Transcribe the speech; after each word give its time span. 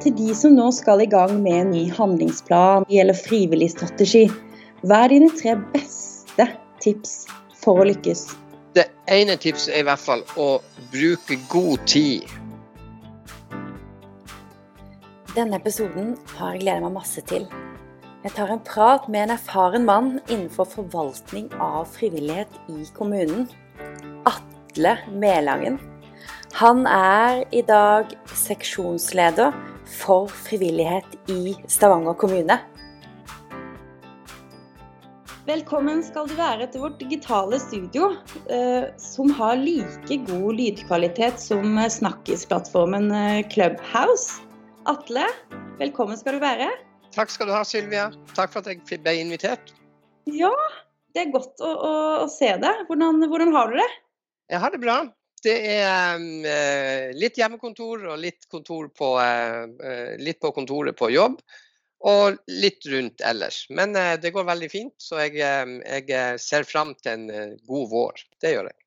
til 0.00 0.14
de 0.16 0.34
som 0.36 0.54
nå 0.56 0.70
skal 0.72 1.02
i 1.04 1.08
gang 1.10 1.36
med 1.44 1.56
en 1.58 1.72
ny 1.74 1.84
handlingsplan 1.92 2.86
eller 2.88 3.16
frivillig 3.16 3.70
strategi. 3.74 4.26
Hva 4.80 5.04
er 5.04 5.12
dine 5.12 5.30
tre 5.36 5.56
beste 5.74 6.46
tips 6.80 7.26
for 7.60 7.82
å 7.82 7.88
lykkes? 7.90 8.30
Det 8.76 8.86
ene 9.10 9.36
tipset 9.40 9.74
er 9.74 9.82
i 9.82 9.88
hvert 9.88 10.00
fall 10.00 10.22
å 10.40 10.48
bruke 10.92 11.36
god 11.52 11.84
tid. 11.90 12.24
Denne 15.34 15.60
episoden 15.60 16.14
har 16.38 16.54
jeg 16.54 16.64
gledet 16.64 16.84
meg 16.86 16.96
masse 16.96 17.22
til. 17.28 17.44
Jeg 18.24 18.34
tar 18.36 18.50
en 18.52 18.62
prat 18.66 19.06
med 19.08 19.26
en 19.26 19.34
erfaren 19.36 19.86
mann 19.88 20.08
innenfor 20.26 20.68
forvaltning 20.68 21.48
av 21.62 21.86
frivillighet 21.92 22.56
i 22.72 22.82
kommunen. 22.96 23.46
Atle 24.28 24.96
Melangen. 25.12 25.78
Han 26.58 26.82
er 26.90 27.44
i 27.54 27.62
dag 27.62 28.10
seksjonsleder 28.34 29.54
for 29.90 30.28
frivillighet 30.48 31.30
i 31.30 31.56
Stavanger 31.66 32.14
kommune. 32.18 32.58
Velkommen 35.48 36.02
skal 36.06 36.28
du 36.30 36.36
være 36.38 36.68
til 36.70 36.84
vårt 36.84 37.00
digitale 37.00 37.58
studio, 37.58 38.12
eh, 38.52 38.86
som 39.00 39.32
har 39.34 39.58
like 39.58 40.20
god 40.28 40.60
lydkvalitet 40.60 41.40
som 41.42 41.80
snakkisplattformen 41.90 43.10
eh, 43.10 43.40
Clubhouse. 43.50 44.44
Atle, 44.90 45.24
velkommen 45.80 46.20
skal 46.20 46.38
du 46.38 46.44
være. 46.44 46.68
Takk 47.16 47.32
skal 47.34 47.50
du 47.50 47.54
ha, 47.56 47.64
Sylvia. 47.66 48.10
Takk 48.36 48.52
for 48.52 48.62
at 48.62 48.70
jeg 48.70 49.00
ble 49.02 49.16
invitert. 49.18 49.72
Ja, 50.30 50.52
det 51.14 51.24
er 51.24 51.32
godt 51.34 51.58
å, 51.64 51.70
å, 51.70 51.94
å 52.22 52.28
se 52.30 52.52
deg. 52.62 52.84
Hvordan, 52.86 53.24
hvordan, 53.26 53.50
har 53.56 53.72
du 53.72 53.80
det? 53.80 53.88
Jeg 54.52 54.62
har 54.62 54.74
det 54.74 54.82
bra. 54.82 55.00
Det 55.44 55.56
er 55.72 56.20
uh, 56.20 57.10
litt 57.16 57.40
hjemmekontor 57.40 58.06
og 58.12 58.20
litt, 58.20 58.46
på, 58.50 59.10
uh, 59.16 60.16
litt, 60.20 60.40
på, 60.40 60.52
kontoret 60.56 60.98
på 60.98 61.10
jobb. 61.14 61.40
Og 62.10 62.38
litt 62.48 62.86
rundt 62.88 63.20
ellers. 63.28 63.66
Men 63.68 63.92
det 63.92 64.30
går 64.32 64.46
veldig 64.48 64.70
fint, 64.72 64.94
så 64.96 65.18
jeg, 65.20 65.34
jeg 66.08 66.38
ser 66.40 66.64
fram 66.64 66.94
til 66.96 67.12
en 67.12 67.58
god 67.68 67.90
vår. 67.90 68.22
Det 68.40 68.54
gjør 68.54 68.70
jeg. 68.70 68.78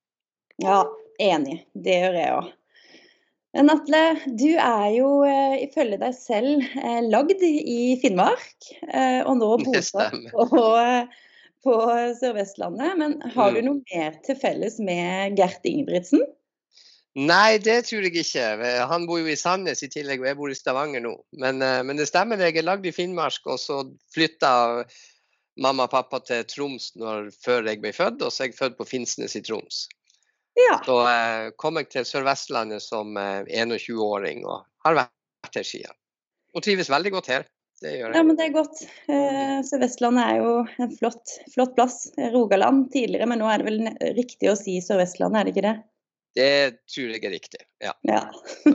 Ja, 0.65 0.79
enig. 1.21 1.59
Det 1.77 1.99
gjør 1.99 2.17
jeg 2.17 2.33
òg. 2.39 2.51
Men 3.53 3.69
Atle, 3.69 4.01
du 4.33 4.49
er 4.57 4.87
jo 4.95 5.09
eh, 5.29 5.59
ifølge 5.67 5.99
deg 6.01 6.15
selv 6.17 6.63
eh, 6.81 7.01
lagd 7.05 7.43
i 7.45 7.93
Finnmark, 8.01 8.55
eh, 8.89 9.19
og 9.21 9.37
nå 9.37 9.49
bosatt 9.61 10.15
på, 10.33 10.63
på 11.61 11.75
Sør-Vestlandet. 12.17 12.95
Men 12.97 13.19
har 13.35 13.53
du 13.53 13.61
mm. 13.61 13.67
noe 13.67 13.83
mer 13.93 14.17
til 14.25 14.39
felles 14.41 14.79
med 14.81 15.37
Gert 15.37 15.69
Ingebrigtsen? 15.69 16.25
Nei, 17.13 17.59
det 17.61 17.83
tror 17.85 18.07
jeg 18.07 18.23
ikke. 18.23 18.45
Han 18.89 19.03
bor 19.05 19.19
jo 19.21 19.29
i 19.29 19.37
Sandnes 19.37 19.83
i 19.85 19.89
tillegg, 19.93 20.23
og 20.23 20.29
jeg 20.31 20.37
bor 20.39 20.49
i 20.49 20.57
Stavanger 20.57 21.03
nå. 21.03 21.11
Men, 21.43 21.61
men 21.61 21.99
det 21.99 22.07
stemmer, 22.09 22.41
jeg 22.41 22.57
er 22.57 22.65
lagd 22.65 22.87
i 22.89 22.93
Finnmark, 22.95 23.43
og 23.45 23.59
så 23.61 23.83
flytta 24.15 24.53
mamma 25.61 25.85
og 25.87 25.93
pappa 25.93 26.19
til 26.25 26.45
Troms 26.49 26.91
når, 26.97 27.29
før 27.43 27.67
jeg 27.69 27.81
ble 27.83 27.93
født, 27.95 28.23
og 28.25 28.33
så 28.33 28.45
er 28.45 28.51
jeg 28.51 28.59
født 28.59 28.79
på 28.79 28.87
Finnsnes 28.89 29.37
i 29.37 29.43
Troms. 29.45 29.85
Ja. 30.57 30.77
Så 30.85 30.99
eh, 31.09 31.49
kom 31.57 31.79
jeg 31.81 31.89
til 31.93 32.05
Sør-Vestlandet 32.05 32.83
som 32.85 33.17
eh, 33.17 33.41
21-åring 33.49 34.43
og 34.45 34.65
har 34.85 34.99
vært 35.01 35.57
her 35.57 35.65
siden. 35.65 35.97
Og 36.53 36.65
trives 36.65 36.91
veldig 36.93 37.13
godt 37.15 37.31
her. 37.33 37.47
Det 37.81 37.95
gjør 37.95 38.11
jeg. 38.11 38.15
Ja, 38.15 38.25
men 38.25 38.37
det 38.37 38.45
er 38.45 38.53
godt. 38.53 38.83
Eh, 39.09 39.55
Sør-Vestlandet 39.65 40.27
er 40.27 40.43
jo 40.43 40.51
en 40.85 40.93
flott, 40.99 41.37
flott, 41.55 41.73
plass. 41.77 41.97
Rogaland 42.35 42.85
tidligere, 42.93 43.27
men 43.29 43.41
nå 43.41 43.49
er 43.49 43.63
det 43.63 43.71
vel 43.71 44.13
riktig 44.19 44.51
å 44.51 44.57
si 44.59 44.77
Sør-Vestlandet, 44.85 45.41
er 45.41 45.49
det 45.49 45.55
ikke 45.55 45.65
det? 45.65 45.75
Det 46.33 46.85
tror 46.89 47.13
jeg 47.13 47.21
er 47.23 47.35
riktig, 47.35 47.61
ja. 47.83 47.93
ja. 48.07 48.23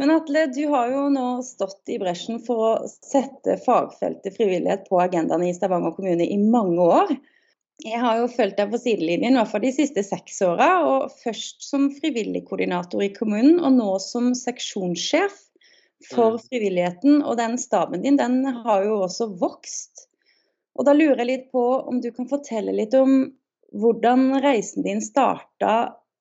Men 0.00 0.14
Atle, 0.14 0.46
du 0.54 0.62
har 0.72 0.88
jo 0.88 1.08
nå 1.12 1.24
stått 1.44 1.90
i 1.92 1.98
bresjen 2.00 2.38
for 2.40 2.62
å 2.64 2.70
sette 2.88 3.58
fagfeltet 3.60 4.32
frivillighet 4.38 4.86
på 4.88 5.00
agendaen 5.02 5.44
i 5.44 5.52
Stavanger 5.52 5.92
kommune 5.92 6.24
i 6.24 6.38
mange 6.40 6.80
år. 6.80 7.12
Jeg 7.84 8.00
har 8.00 8.18
jo 8.20 8.30
fulgt 8.32 8.56
deg 8.56 8.72
på 8.72 8.80
sidelinjen 8.80 9.36
for 9.48 9.60
de 9.60 9.74
siste 9.76 10.00
seks 10.04 10.40
åra. 10.44 10.70
Og 10.88 11.12
først 11.20 11.64
som 11.64 11.90
frivilligkoordinator 11.98 13.04
i 13.04 13.12
kommunen, 13.12 13.58
og 13.60 13.76
nå 13.76 13.90
som 14.00 14.32
seksjonssjef 14.36 15.36
for 16.10 16.36
mm. 16.36 16.42
frivilligheten. 16.48 17.20
Og 17.20 17.36
den 17.40 17.58
staben 17.60 18.04
din, 18.04 18.16
den 18.20 18.40
har 18.64 18.84
jo 18.88 19.02
også 19.04 19.30
vokst. 19.40 20.06
Og 20.80 20.88
da 20.88 20.96
lurer 20.96 21.20
jeg 21.22 21.30
litt 21.30 21.48
på 21.52 21.64
om 21.80 22.00
du 22.00 22.08
kan 22.16 22.28
fortelle 22.30 22.72
litt 22.76 22.96
om 22.96 23.34
hvordan 23.76 24.40
reisen 24.42 24.84
din 24.88 25.04
starta 25.04 25.74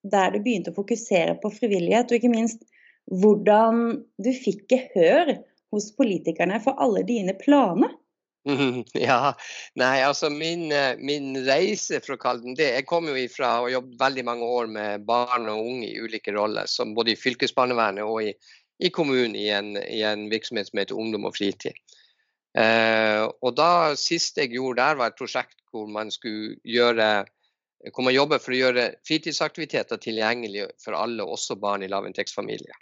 der 0.03 0.33
du 0.33 0.41
begynte 0.43 0.73
å 0.73 0.77
fokusere 0.77 1.37
på 1.41 1.51
frivillighet, 1.53 2.11
og 2.11 2.19
ikke 2.19 2.31
minst 2.31 2.63
hvordan 3.09 4.03
du 4.21 4.29
fikk 4.35 4.67
gehør 4.71 5.33
hos 5.73 5.89
politikerne 5.97 6.59
for 6.63 6.79
alle 6.81 7.03
dine 7.07 7.35
planer? 7.37 7.95
Ja, 9.09 9.33
nei 9.77 9.99
altså 10.01 10.29
min, 10.33 10.69
eh, 10.71 10.95
min, 10.97 11.33
reise, 11.45 11.99
kalle 12.21 12.41
den 12.41 12.55
det 12.57 12.69
Jeg 12.71 12.88
kom 12.88 13.09
jo 13.09 13.17
ifra 13.19 13.59
og 13.65 13.71
jobbet 13.73 13.99
veldig 13.99 14.25
mange 14.25 14.47
år 14.47 14.71
med 14.71 15.05
barn 15.05 15.49
og 15.51 15.67
unge 15.67 15.89
i 15.89 15.99
ulike 15.99 16.33
roller, 16.35 16.69
både 16.95 17.13
i 17.13 17.19
fylkesbarnevernet 17.19 18.07
og 18.07 18.23
i, 18.23 18.33
i 18.79 18.89
kommunen 18.95 19.35
i 19.35 19.49
en, 19.53 19.75
i 19.77 20.01
en, 20.07 20.29
virksomhet 20.31 20.69
som 20.69 20.79
heter 20.81 20.97
Ungdom 20.97 21.27
og 21.29 21.35
fritid. 21.35 21.75
Eh, 22.57 23.25
og 23.27 23.57
da 23.59 23.93
siste 23.99 24.45
jeg 24.45 24.55
gjorde 24.55 24.81
der, 24.81 24.97
var 24.97 25.11
et 25.11 25.19
prosjekt 25.19 25.59
hvor 25.69 25.85
man 25.91 26.09
skulle 26.09 26.55
gjøre 26.65 27.27
hvor 27.94 28.03
man 28.06 28.16
jobber 28.16 28.41
for 28.44 28.56
å 28.56 28.59
gjøre 28.59 28.85
fritidsaktiviteter 29.07 30.01
tilgjengelig 30.03 30.67
for 30.84 30.97
alle, 31.00 31.23
også 31.23 31.56
barn 31.59 31.85
i 31.85 31.91
lavinntektsfamilier. 31.91 32.81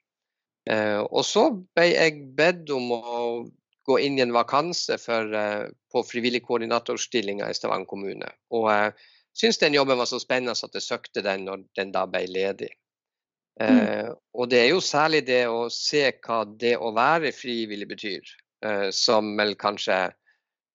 Eh, 0.70 1.00
og 1.00 1.24
så 1.26 1.50
ble 1.54 1.92
jeg 1.92 2.24
bedt 2.38 2.72
om 2.76 2.92
å 2.96 3.04
gå 3.88 4.00
inn 4.04 4.18
i 4.18 4.24
en 4.26 4.34
vakanse 4.36 4.98
for, 5.00 5.30
uh, 5.32 5.70
på 5.94 6.02
frivillig 6.04 6.42
koordinatorstillinga 6.44 7.48
i 7.48 7.56
Stavanger 7.56 7.88
kommune. 7.88 8.28
Og 8.52 8.66
jeg 8.68 8.90
uh, 8.92 9.06
syns 9.38 9.60
den 9.62 9.78
jobben 9.78 10.00
var 10.00 10.10
så 10.10 10.20
spennende 10.22 10.56
at 10.58 10.76
jeg 10.76 10.86
søkte 10.86 11.24
den 11.26 11.46
når 11.48 11.64
den 11.78 11.94
da 11.96 12.06
ble 12.10 12.26
ledig. 12.30 12.72
Mm. 13.62 13.80
Eh, 13.80 14.10
Og 14.38 14.50
det 14.50 14.60
er 14.64 14.70
jo 14.70 14.82
særlig 14.84 15.24
det 15.26 15.46
å 15.50 15.66
se 15.74 16.04
hva 16.26 16.44
det 16.46 16.76
å 16.78 16.92
være 16.94 17.34
frivillig 17.34 17.88
betyr, 17.90 18.34
eh, 18.66 18.90
som 18.94 19.32
vel 19.38 19.56
kanskje 19.58 19.98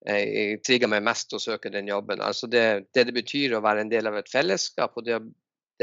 trigger 0.03 0.91
meg 0.91 1.05
mest 1.07 1.31
å 1.37 1.39
søke 1.39 1.71
den 1.71 1.87
jobben. 1.87 2.19
Altså 2.25 2.49
det, 2.51 2.63
det, 2.91 3.05
det 3.07 3.15
betyr 3.15 3.55
å 3.55 3.63
være 3.63 3.85
en 3.85 3.93
del 3.93 4.09
av 4.11 4.17
et 4.19 4.31
fellesskap, 4.31 4.97
og 4.99 5.07
det 5.07 5.21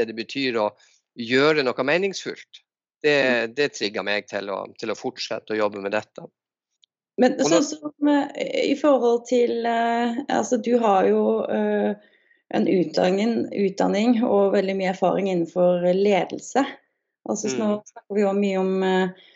det, 0.00 0.08
det 0.10 0.16
betyr 0.16 0.58
å 0.60 0.68
gjøre 1.20 1.64
noe 1.66 1.86
meningsfullt. 1.86 2.64
Det, 3.00 3.16
mm. 3.16 3.56
det 3.56 3.70
trigger 3.76 4.04
meg 4.04 4.28
til 4.28 4.50
å, 4.52 4.62
til 4.80 4.92
å 4.92 4.98
fortsette 4.98 5.54
å 5.54 5.58
jobbe 5.60 5.82
med 5.84 5.94
dette. 5.96 6.26
Men 7.20 7.36
sånn 7.44 7.64
som 7.66 8.10
eh, 8.12 8.70
i 8.70 8.76
forhold 8.80 9.26
til 9.28 9.66
eh, 9.68 10.20
Altså, 10.28 10.56
du 10.60 10.72
har 10.80 11.08
jo 11.08 11.42
uh, 11.44 11.92
en 12.54 12.68
utdanning, 12.68 13.34
utdanning, 13.52 14.20
og 14.24 14.54
veldig 14.54 14.76
mye 14.78 14.92
erfaring 14.94 15.28
innenfor 15.28 15.84
ledelse. 15.96 16.64
Altså, 17.28 17.50
mm. 17.52 17.58
Nå 17.60 17.68
snakker 17.88 18.16
vi 18.16 18.24
jo 18.24 18.32
mye 18.36 18.60
om 18.62 18.72
uh, 18.84 19.26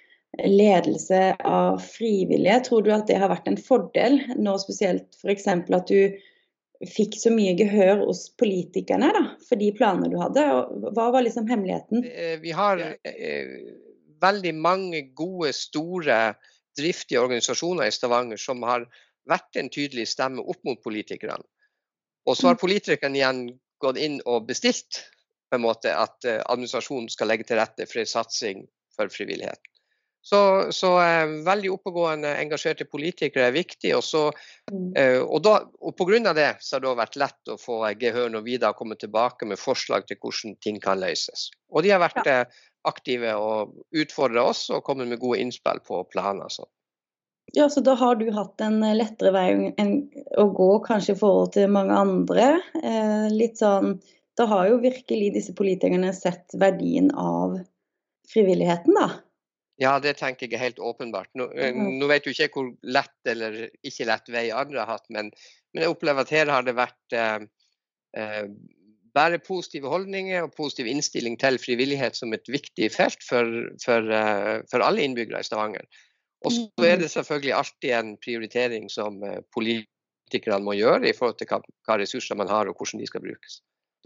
ledelse 0.42 1.36
av 1.44 1.78
frivillige. 1.82 2.60
Tror 2.68 2.84
du 2.84 2.92
at 2.94 3.08
det 3.10 3.18
har 3.22 3.32
vært 3.32 3.50
en 3.50 3.60
fordel, 3.60 4.20
nå 4.36 4.56
spesielt 4.62 5.18
f.eks. 5.20 5.48
at 5.48 5.90
du 5.90 6.16
fikk 6.90 7.16
så 7.16 7.32
mye 7.32 7.54
gehør 7.58 8.04
hos 8.04 8.26
politikerne 8.40 9.12
da, 9.14 9.24
for 9.48 9.60
de 9.60 9.70
planene 9.76 10.10
du 10.12 10.18
hadde? 10.20 10.44
Hva 10.96 11.08
var 11.14 11.24
liksom 11.24 11.48
hemmeligheten? 11.50 12.04
Vi 12.42 12.54
har 12.56 12.82
eh, 12.82 13.56
veldig 14.24 14.54
mange 14.58 15.02
gode, 15.16 15.52
store 15.56 16.34
driftige 16.78 17.22
organisasjoner 17.22 17.88
i 17.88 17.94
Stavanger 17.94 18.40
som 18.40 18.62
har 18.66 18.88
vært 19.30 19.56
en 19.56 19.70
tydelig 19.72 20.08
stemme 20.10 20.42
opp 20.42 20.60
mot 20.66 20.80
politikerne. 20.84 21.44
Og 22.28 22.36
så 22.36 22.50
har 22.50 22.58
mm. 22.58 22.62
politikerne 22.62 23.20
igjen 23.20 23.44
gått 23.84 24.00
inn 24.00 24.18
og 24.24 24.48
bestilt 24.48 25.04
på 25.50 25.58
en 25.58 25.64
måte 25.64 25.92
at 25.94 26.26
eh, 26.28 26.40
administrasjonen 26.40 27.10
skal 27.12 27.30
legge 27.30 27.46
til 27.48 27.60
rette 27.60 27.86
for 27.88 28.02
en 28.02 28.10
satsing 28.10 28.64
for 28.96 29.12
frivilligheten. 29.12 29.73
Så, 30.24 30.66
så 30.72 30.90
eh, 31.02 31.26
veldig 31.44 31.68
oppegående, 31.74 32.30
engasjerte 32.40 32.86
politikere 32.88 33.50
er 33.50 33.56
viktig. 33.56 33.90
Og, 33.92 34.04
så, 34.06 34.22
mm. 34.72 34.86
eh, 34.96 35.18
og, 35.20 35.42
da, 35.44 35.58
og 35.84 35.96
pga. 35.98 36.32
det 36.32 36.46
så 36.64 36.78
har 36.78 36.84
det 36.84 36.92
vært 36.96 37.18
lett 37.20 37.52
å 37.52 37.58
få 37.60 37.82
gehør 38.00 38.30
når 38.32 38.46
vi 38.46 38.56
da 38.62 38.72
kommer 38.72 38.96
tilbake 38.96 39.44
med 39.50 39.60
forslag 39.60 40.06
til 40.08 40.16
hvordan 40.22 40.56
ting 40.64 40.80
kan 40.80 41.02
løses. 41.02 41.50
Og 41.68 41.84
de 41.84 41.92
har 41.92 42.00
vært 42.00 42.22
ja. 42.24 42.38
Eh, 42.40 42.62
aktive 42.84 43.30
og 43.40 43.76
utfordra 43.96 44.42
oss 44.50 44.66
og 44.72 44.82
kommet 44.84 45.08
med 45.08 45.20
gode 45.20 45.40
innspill 45.40 45.78
på 45.84 46.02
planer. 46.12 46.48
Så. 46.52 46.66
Ja, 47.56 47.68
så 47.72 47.80
da 47.84 47.94
har 48.00 48.16
du 48.20 48.26
hatt 48.32 48.60
en 48.64 48.80
lettere 48.96 49.32
vei 49.32 49.46
enn 49.80 49.94
å 50.40 50.48
gå 50.56 50.70
kanskje 50.84 51.14
i 51.14 51.20
forhold 51.20 51.52
til 51.56 51.72
mange 51.72 51.96
andre. 52.00 52.48
Eh, 52.80 53.28
litt 53.32 53.60
sånn, 53.60 53.98
Da 54.34 54.48
har 54.50 54.66
jo 54.66 54.80
virkelig 54.82 55.28
disse 55.36 55.52
politikerne 55.54 56.08
sett 56.10 56.56
verdien 56.58 57.12
av 57.14 57.60
frivilligheten, 58.32 58.96
da. 58.98 59.20
Ja, 59.82 59.96
det 59.98 60.16
tenker 60.20 60.46
jeg 60.46 60.54
er 60.54 60.62
helt 60.68 60.78
åpenbart. 60.78 61.30
Nå, 61.34 61.48
mm. 61.50 61.96
nå 61.98 62.08
vet 62.10 62.28
jo 62.28 62.34
ikke 62.34 62.50
hvor 62.54 62.70
lett 62.86 63.30
eller 63.30 63.64
ikke 63.82 64.06
lett 64.06 64.30
vei 64.30 64.46
andre 64.54 64.84
har 64.84 64.92
hatt, 64.94 65.06
men, 65.10 65.32
men 65.74 65.84
jeg 65.84 65.94
opplever 65.94 66.22
at 66.22 66.32
her 66.34 66.52
har 66.52 66.66
det 66.66 66.76
vært 66.78 67.18
eh, 67.18 67.44
eh 68.18 68.46
bare 69.14 69.38
positive 69.38 69.86
holdninger 69.86 70.42
og 70.42 70.56
positiv 70.56 70.88
innstilling 70.90 71.36
til 71.38 71.54
frivillighet 71.62 72.16
som 72.18 72.32
et 72.34 72.48
viktig 72.50 72.88
felt 72.90 73.20
for, 73.22 73.46
for, 73.78 74.08
eh, 74.10 74.56
for 74.66 74.82
alle 74.82 75.04
innbyggere 75.06 75.38
i 75.38 75.46
Stavanger. 75.46 75.86
Og 76.42 76.50
så 76.50 76.86
er 76.88 76.98
det 76.98 77.12
selvfølgelig 77.12 77.52
alltid 77.54 77.92
en 77.94 78.10
prioritering 78.18 78.88
som 78.90 79.22
politikerne 79.54 80.66
må 80.66 80.74
gjøre 80.74 81.06
i 81.08 81.14
forhold 81.14 81.38
til 81.38 81.46
hva, 81.52 81.60
hva 81.86 82.00
ressurser 82.02 82.34
man 82.40 82.50
har 82.50 82.66
og 82.66 82.74
hvordan 82.74 83.04
de 83.04 83.06
skal 83.06 83.22
brukes. 83.22 83.60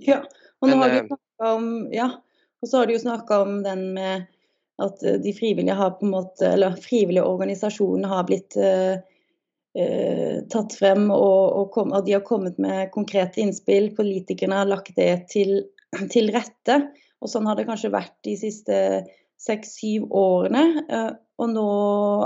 Ja, 0.04 0.20
og 0.60 0.70
nå 0.70 0.76
har 0.82 0.92
vi 0.92 1.18
om, 1.48 1.70
ja, 1.88 2.10
og 2.60 2.68
så 2.68 2.82
har 2.82 2.90
de 2.90 2.98
jo 2.98 3.02
snakka 3.02 3.40
om 3.46 3.62
den 3.64 3.88
med 3.96 4.28
at 4.78 5.02
de 5.22 5.32
frivillige 5.34 5.74
har 5.74 5.96
på 5.98 6.06
en 6.06 6.14
måte, 6.14 6.46
eller 6.54 6.76
frivillige 6.82 7.26
organisasjonene 7.26 8.10
har 8.10 8.26
blitt 8.28 8.54
uh, 8.62 9.00
uh, 9.78 10.36
tatt 10.52 10.76
frem, 10.78 11.08
og, 11.10 11.40
og, 11.58 11.70
kom, 11.74 11.92
og, 11.92 12.04
de 12.06 12.14
har 12.14 12.24
kommet 12.26 12.60
med 12.62 12.92
konkrete 12.94 13.42
innspill. 13.42 13.90
Politikerne 13.96 14.60
har 14.60 14.70
lagt 14.70 14.94
det 14.98 15.12
til, 15.34 15.64
til 16.14 16.30
rette. 16.34 16.80
Og 17.18 17.32
sånn 17.32 17.48
har 17.50 17.58
det 17.58 17.66
kanskje 17.66 17.90
vært 17.90 18.14
de 18.26 18.36
siste 18.38 18.76
seks-syv 19.42 20.06
årene. 20.14 20.84
Uh, 20.86 21.10
og 21.38 21.52
nå, 21.54 21.66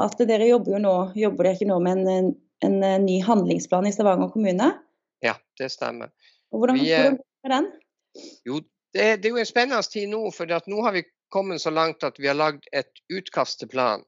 at 0.01 0.21
dere 0.29 0.49
jobber 0.49 0.77
jo 0.77 0.83
nå, 0.85 0.97
jobber 1.19 1.49
dere 1.49 1.59
ikke 1.59 1.71
nå 1.73 1.81
med 1.85 2.05
en, 2.05 2.31
en, 2.65 2.77
en 2.85 3.09
ny 3.09 3.19
handlingsplan 3.25 3.89
i 3.89 3.95
Stavanger 3.97 4.33
kommune? 4.33 4.69
Ja, 5.25 5.39
det 5.61 5.73
stemmer. 5.73 6.13
Og 6.53 6.61
hvordan, 6.61 6.81
Vi, 6.81 6.93
hvordan 6.93 7.19
går 7.19 7.57
den? 7.57 7.73
Jo, 8.45 8.61
det, 8.93 9.09
det, 9.23 9.29
er 9.29 9.37
jo 9.37 9.41
en 9.41 9.49
spennende 9.49 9.83
tid 9.89 10.09
nå, 10.13 10.27
for 10.37 10.49
nå 10.69 10.85
har 10.85 10.97
vi 10.97 11.05
kommet 11.33 11.63
så 11.63 11.73
langt 11.73 12.05
at 12.07 12.21
vi 12.21 12.29
har 12.31 12.39
lagd 12.39 12.69
et 12.73 13.03
utkast 13.13 13.61
til 13.61 13.71
plan. 13.73 14.05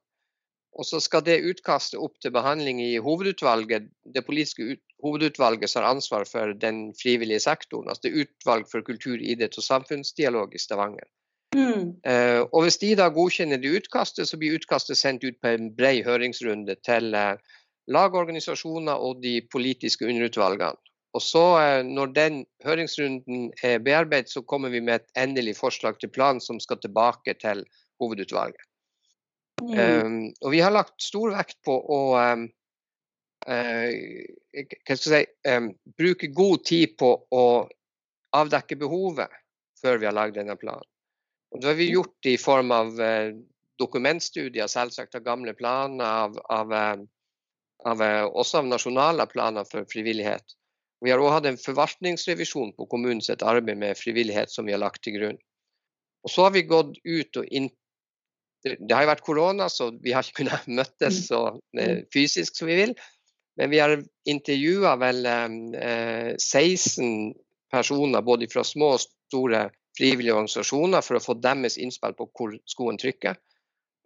Og 0.75 0.87
så 0.87 0.99
skal 1.03 1.23
det 1.27 1.43
utkastet 1.47 2.01
opp 2.03 2.17
til 2.23 2.35
behandling 2.35 2.81
i 2.83 2.97
hovedutvalget, 3.03 3.87
det 4.15 4.25
politiske 4.27 4.75
ut, 4.75 4.83
hovedutvalget 5.05 5.71
som 5.71 5.83
har 5.83 5.95
ansvar 5.95 6.25
for 6.27 6.55
den 6.59 6.89
frivillige 6.99 7.45
sektoren. 7.45 7.89
Altså 7.89 8.09
det 8.09 8.25
utvalg 8.25 8.67
for 8.71 8.83
kultur, 8.87 9.21
idrett 9.21 9.59
og 9.61 9.67
samfunnsdialog 9.67 10.55
i 10.55 10.63
Stavanger. 10.63 11.07
Mm. 11.55 12.01
Uh, 12.03 12.43
og 12.51 12.65
hvis 12.65 12.81
de 12.83 12.95
da 12.99 13.07
godkjenner 13.15 13.61
det 13.63 13.77
utkastet, 13.79 14.27
så 14.27 14.39
blir 14.41 14.57
utkastet 14.59 14.99
sendt 14.99 15.23
ut 15.23 15.39
på 15.43 15.53
en 15.55 15.71
bred 15.77 16.03
høringsrunde 16.09 16.75
til 16.83 17.15
uh, 17.15 17.39
lagorganisasjoner 17.87 18.99
og 19.07 19.23
de 19.23 19.37
politiske 19.53 20.09
underutvalgene. 20.09 20.75
Og 21.15 21.23
så 21.23 21.43
eh, 21.61 21.81
Når 21.87 22.13
den 22.17 22.43
høringsrunden 22.67 23.53
er 23.63 23.79
bearbeidet, 23.79 24.33
så 24.33 24.43
kommer 24.43 24.73
vi 24.75 24.83
med 24.83 25.01
et 25.01 25.23
endelig 25.25 25.57
forslag 25.61 25.99
til 26.01 26.11
plan 26.11 26.41
som 26.43 26.61
skal 26.61 26.81
tilbake 26.83 27.37
til 27.43 27.63
hovedutvalget. 28.03 28.61
Mm. 29.63 29.79
Um, 29.79 30.35
og 30.43 30.51
Vi 30.51 30.61
har 30.61 30.75
lagt 30.75 30.99
stor 31.03 31.31
vekt 31.37 31.61
på 31.65 31.77
å 31.79 32.01
um, 32.19 32.49
uh, 33.47 33.93
si, 34.99 35.21
um, 35.47 35.71
bruke 35.99 36.33
god 36.35 36.65
tid 36.67 36.97
på 36.99 37.13
å 37.31 37.45
avdekke 38.35 38.81
behovet 38.81 39.31
før 39.79 40.03
vi 40.03 40.11
har 40.11 40.17
lagd 40.17 40.35
denne 40.41 40.59
planen. 40.59 40.89
Og 41.55 41.63
Det 41.63 41.71
har 41.71 41.79
vi 41.79 41.93
gjort 41.93 42.27
i 42.27 42.35
form 42.41 42.75
av 42.75 42.99
uh, 42.99 43.31
dokumentstudier, 43.79 44.67
selvsagt 44.67 45.15
av 45.15 45.23
gamle 45.23 45.55
planer, 45.55 46.03
av, 46.03 46.35
av, 46.51 46.75
av, 47.87 48.05
også 48.35 48.65
av 48.65 48.69
nasjonale 48.75 49.31
planer 49.31 49.67
for 49.71 49.87
frivillighet. 49.91 50.59
Vi 51.03 51.13
har 51.13 51.23
òg 51.23 51.33
hatt 51.35 51.49
en 51.49 51.61
forvaltningsrevisjon 51.61 52.75
på 52.77 52.87
kommunens 52.91 53.31
arbeid 53.35 53.79
med 53.81 53.99
frivillighet 53.99 54.53
som 54.53 54.69
vi 54.69 54.75
har 54.75 54.83
lagt 54.83 55.03
til 55.05 55.19
grunn. 55.19 55.41
Og 56.25 56.33
så 56.33 56.47
har 56.47 56.55
vi 56.55 56.67
gått 56.69 56.97
ut 57.05 57.41
og 57.41 57.49
inn 57.51 57.73
Det 58.65 58.95
har 58.97 59.03
jo 59.05 59.11
vært 59.11 59.27
korona, 59.27 59.67
så 59.69 59.91
vi 60.01 60.15
har 60.17 60.25
ikke 60.25 60.39
kunnet 60.39 60.69
møttes 60.79 61.27
så, 61.27 61.59
eh, 61.77 61.99
fysisk 62.15 62.57
som 62.57 62.71
vi 62.71 62.79
vil. 62.79 62.95
Men 63.61 63.69
vi 63.69 63.81
har 63.83 63.93
intervjua 64.25 64.95
vel 65.03 65.27
eh, 65.29 66.31
16 66.41 67.35
personer, 67.69 68.25
både 68.25 68.49
fra 68.49 68.65
små 68.65 68.95
og 68.95 69.03
store 69.05 69.67
frivillige 69.99 70.33
organisasjoner, 70.33 71.05
for 71.05 71.19
å 71.19 71.23
få 71.27 71.37
deres 71.45 71.77
innspill 71.77 72.17
på 72.17 72.31
hvor 72.33 72.57
skoen 72.65 72.97
trykker. 72.97 73.37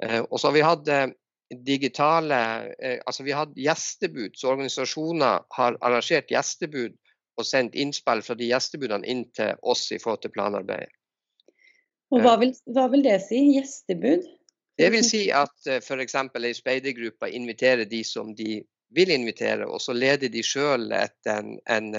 Eh, 0.03 0.21
og 0.25 0.41
så 0.41 0.51
har 0.51 0.57
vi 0.59 0.67
hatt 0.67 0.91
eh, 0.93 1.07
digitale 1.51 2.75
eh, 2.79 2.99
Altså 3.07 3.23
vi 3.23 3.33
hadde 3.33 3.61
gjestebud, 3.61 4.37
så 4.37 4.53
organisasjoner 4.53 5.45
har 5.57 5.77
arrangert 5.81 6.31
gjestebud 6.33 6.97
og 7.39 7.47
sendt 7.47 7.77
innspill 7.79 8.23
fra 8.27 8.35
de 8.39 8.49
gjestebudene 8.51 9.07
inn 9.07 9.25
til 9.37 9.55
oss 9.63 9.87
i 9.95 10.01
forhold 10.03 10.25
til 10.25 10.35
planarbeidet. 10.35 10.91
Og 12.11 12.25
hva 12.25 12.39
vil, 12.41 12.55
hva 12.73 12.89
vil 12.91 13.05
det 13.05 13.19
si, 13.27 13.43
gjestebud? 13.55 14.25
Det 14.79 14.89
vil 14.95 15.05
si 15.05 15.27
at 15.35 15.55
uh, 15.69 15.79
f.eks. 15.79 16.17
ei 16.17 16.55
speidergruppe 16.57 17.31
inviterer 17.37 17.85
de 17.89 18.01
som 18.07 18.33
de 18.35 18.63
vil 18.97 19.13
invitere, 19.13 19.67
og 19.69 19.83
så 19.85 19.93
leder 19.93 20.33
de 20.33 20.43
sjøl 20.43 20.89
en, 20.95 21.59
en 21.69 21.95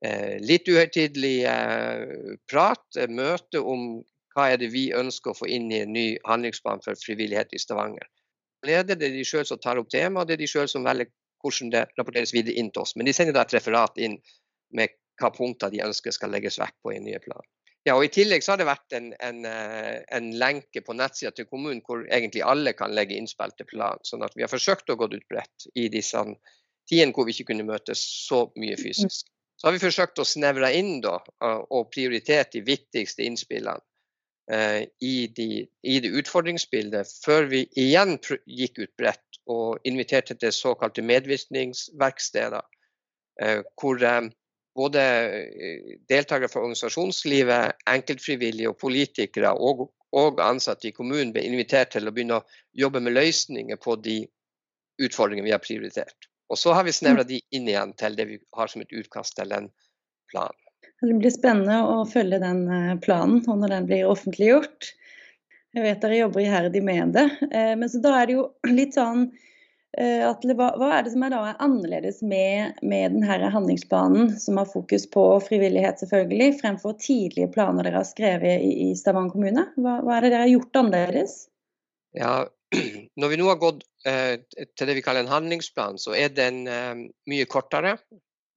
en 0.00 0.40
litt 0.40 0.68
uhøytidelig 0.68 1.44
uh, 1.44 2.36
prat, 2.48 2.82
møte 3.12 3.60
om 3.60 4.00
hva 4.34 4.46
er 4.52 4.60
det 4.62 4.70
vi 4.72 4.86
ønsker 4.96 5.32
å 5.32 5.36
få 5.36 5.48
inn 5.52 5.68
i 5.70 5.82
en 5.84 5.92
ny 5.92 6.06
handlingsplan 6.24 6.80
for 6.84 6.98
frivillighet 7.04 7.52
i 7.52 7.60
Stavanger 7.60 8.08
leder, 8.66 8.98
det 8.98 9.08
er 9.08 9.16
de 9.16 9.26
sjøl 9.26 9.46
som 9.48 9.60
tar 9.62 9.80
opp 9.80 9.90
temaet, 9.92 10.28
det 10.28 10.36
er 10.36 10.42
de 10.44 10.50
sjøl 10.50 10.68
som 10.70 10.86
velger 10.86 11.10
hvordan 11.40 11.72
det 11.72 11.86
rapporteres 11.98 12.34
videre 12.36 12.58
inn 12.60 12.68
til 12.72 12.84
oss. 12.84 12.96
Men 12.96 13.08
de 13.08 13.14
sender 13.16 13.36
da 13.36 13.46
et 13.46 13.54
referat 13.56 13.96
inn 14.02 14.18
med 14.76 14.92
hva 15.20 15.30
punkter 15.34 15.72
de 15.72 15.82
ønsker 15.84 16.14
skal 16.14 16.32
legges 16.34 16.60
vekk 16.60 16.76
på 16.84 16.94
i 16.94 17.00
nye 17.02 17.20
plan. 17.22 17.44
Ja, 17.88 17.94
og 17.96 18.04
I 18.04 18.10
tillegg 18.12 18.44
så 18.44 18.52
har 18.52 18.60
det 18.60 18.68
vært 18.68 18.92
en, 18.96 19.08
en, 19.24 19.44
eh, 19.48 20.02
en 20.12 20.26
lenke 20.36 20.82
på 20.84 20.92
nettsida 20.96 21.32
til 21.32 21.48
kommunen 21.48 21.80
hvor 21.86 22.02
egentlig 22.12 22.42
alle 22.44 22.74
kan 22.76 22.92
legge 22.92 23.16
innspill 23.16 23.54
til 23.56 23.68
plan. 23.70 24.00
Sånn 24.04 24.24
at 24.26 24.36
vi 24.36 24.44
har 24.44 24.52
forsøkt 24.52 24.92
å 24.92 24.98
gå 25.00 25.08
ut 25.08 25.28
bredt 25.32 25.68
i 25.80 25.88
disse 25.92 26.20
tidene 26.90 27.16
hvor 27.16 27.28
vi 27.28 27.32
ikke 27.32 27.54
kunne 27.54 27.68
møtes 27.68 28.02
så 28.28 28.44
mye 28.60 28.76
fysisk. 28.80 29.30
Så 29.56 29.68
har 29.68 29.76
vi 29.76 29.80
forsøkt 29.80 30.20
å 30.20 30.28
snevre 30.28 30.70
inn 30.76 31.00
da, 31.04 31.18
og 31.44 31.90
prioritere 31.92 32.46
de 32.52 32.62
viktigste 32.64 33.24
innspillene 33.28 33.80
i, 34.50 35.14
de, 35.36 35.44
i, 35.86 36.00
det 36.02 36.10
utfordringsbildet, 36.18 37.06
før 37.22 37.44
vi 37.52 37.60
igjen 37.78 38.16
gikk 38.18 38.80
ut 38.80 38.92
bredt 38.98 39.38
og 39.50 39.78
inviterte 39.86 40.34
til 40.34 40.52
såkalte 40.54 41.04
medvirkningsverksteder. 41.06 42.64
Eh, 43.42 43.62
hvor 43.80 44.02
eh, 44.04 44.28
både 44.76 45.02
deltakere 46.08 46.48
fra 46.48 46.62
organisasjonslivet, 46.64 47.84
enkeltfrivillige 47.90 48.70
og 48.70 48.78
politikere 48.78 49.52
og, 49.56 49.88
og 50.16 50.42
ansatte 50.44 50.90
i 50.90 50.94
kommunen 50.94 51.32
ble 51.34 51.44
invitert 51.46 51.94
til 51.96 52.08
å 52.08 52.14
begynne 52.14 52.40
å 52.40 52.46
jobbe 52.78 53.02
med 53.02 53.16
løsninger 53.16 53.80
på 53.82 53.96
de 54.04 54.20
utfordringene 55.00 55.48
vi 55.48 55.54
har 55.56 55.64
prioritert. 55.64 56.28
Og 56.50 56.58
så 56.58 56.74
har 56.74 56.86
vi 56.86 56.94
snevra 56.94 57.24
de 57.26 57.40
inn 57.54 57.68
igjen 57.68 57.94
til 57.98 58.16
det 58.18 58.26
vi 58.28 58.38
har 58.58 58.70
som 58.70 58.82
et 58.82 58.94
utkast 58.94 59.36
til 59.38 59.52
en 59.54 59.68
plan. 60.30 60.54
Det 61.00 61.16
blir 61.16 61.32
spennende 61.32 61.78
å 61.88 62.00
følge 62.08 62.40
den 62.42 62.66
eh, 62.68 62.96
planen 63.00 63.40
og 63.48 63.62
når 63.62 63.76
den 63.76 63.86
blir 63.88 64.08
offentliggjort. 64.10 64.90
Jeg 65.76 65.84
vet 65.86 66.02
dere 66.02 66.18
jobber 66.18 66.42
iherdig 66.42 66.82
med 66.84 67.14
det. 67.16 67.28
Eh, 67.48 67.72
men 67.78 67.88
så 67.88 68.02
da 68.02 68.16
er 68.18 68.28
det 68.28 68.36
jo 68.36 68.44
litt 68.68 68.98
sånn 68.98 69.28
eh, 69.96 70.26
Atle, 70.26 70.56
hva, 70.58 70.72
er 70.90 71.06
det 71.06 71.14
som 71.14 71.24
er 71.24 71.32
da 71.32 71.54
annerledes 71.62 72.20
med, 72.26 72.80
med 72.82 73.16
denne 73.16 73.52
handlingsplanen, 73.54 74.34
som 74.42 74.60
har 74.60 74.68
fokus 74.68 75.06
på 75.14 75.24
frivillighet, 75.46 76.02
selvfølgelig, 76.02 76.58
fremfor 76.60 76.98
tidlige 77.00 77.52
planer 77.54 77.86
dere 77.86 78.02
har 78.02 78.08
skrevet 78.08 78.64
i, 78.66 78.90
i 78.90 78.96
Stavanger 78.98 79.36
kommune? 79.36 79.68
Hva, 79.78 80.00
hva, 80.04 80.16
er 80.16 80.26
det 80.26 80.34
dere 80.34 80.48
har 80.48 80.56
gjort 80.56 80.82
annerledes? 80.82 81.36
Ja, 82.18 82.34
Når 83.20 83.32
vi 83.32 83.38
nå 83.38 83.46
har 83.50 83.62
gått 83.62 83.86
eh, 84.06 84.36
til 84.78 84.90
det 84.90 84.98
vi 84.98 85.02
kaller 85.06 85.24
en 85.24 85.32
handlingsplan, 85.32 85.98
så 86.02 86.14
er 86.18 86.34
den 86.34 86.66
eh, 86.70 87.06
mye 87.30 87.46
kortere. 87.50 87.96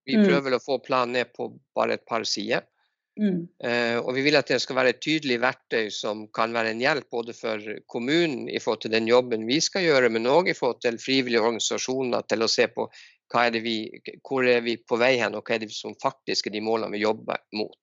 Vi 0.05 0.19
mm. 0.19 0.27
prøver 0.27 0.55
å 0.55 0.63
få 0.63 0.79
planen 0.83 1.17
ned 1.17 1.33
på 1.35 1.49
bare 1.75 1.97
et 1.97 2.05
par 2.09 2.25
sider. 2.27 2.65
Mm. 3.13 3.43
Uh, 3.61 3.99
og 4.01 4.15
vi 4.17 4.23
vil 4.25 4.35
at 4.39 4.49
det 4.49 4.57
skal 4.63 4.79
være 4.79 4.95
et 4.95 5.01
tydelig 5.05 5.37
verktøy 5.43 5.91
som 5.93 6.25
kan 6.33 6.53
være 6.55 6.71
en 6.73 6.81
hjelp 6.81 7.11
både 7.13 7.35
for 7.37 7.61
kommunen 7.91 8.47
i 8.49 8.57
forhold 8.57 8.81
til 8.87 8.93
den 8.95 9.07
jobben 9.07 9.45
vi 9.45 9.59
skal 9.61 9.85
gjøre, 9.85 10.09
men 10.09 10.29
òg 10.29 10.49
i 10.49 10.57
forhold 10.57 10.81
til 10.81 10.97
frivillige 11.01 11.43
organisasjoner 11.43 12.25
til 12.29 12.45
å 12.45 12.49
se 12.49 12.67
på 12.73 12.89
er 13.33 13.55
vi, 13.65 13.89
hvor 14.21 14.45
er 14.45 14.61
vi 14.61 14.75
på 14.77 14.97
vei 15.01 15.15
hen, 15.17 15.33
og 15.33 15.47
hva 15.47 15.55
er 15.55 15.63
det 15.63 15.71
som 15.73 15.95
faktisk 16.01 16.47
er 16.47 16.53
de 16.53 16.61
målene 16.61 16.93
vi 16.93 17.01
jobber 17.01 17.41
mot. 17.57 17.73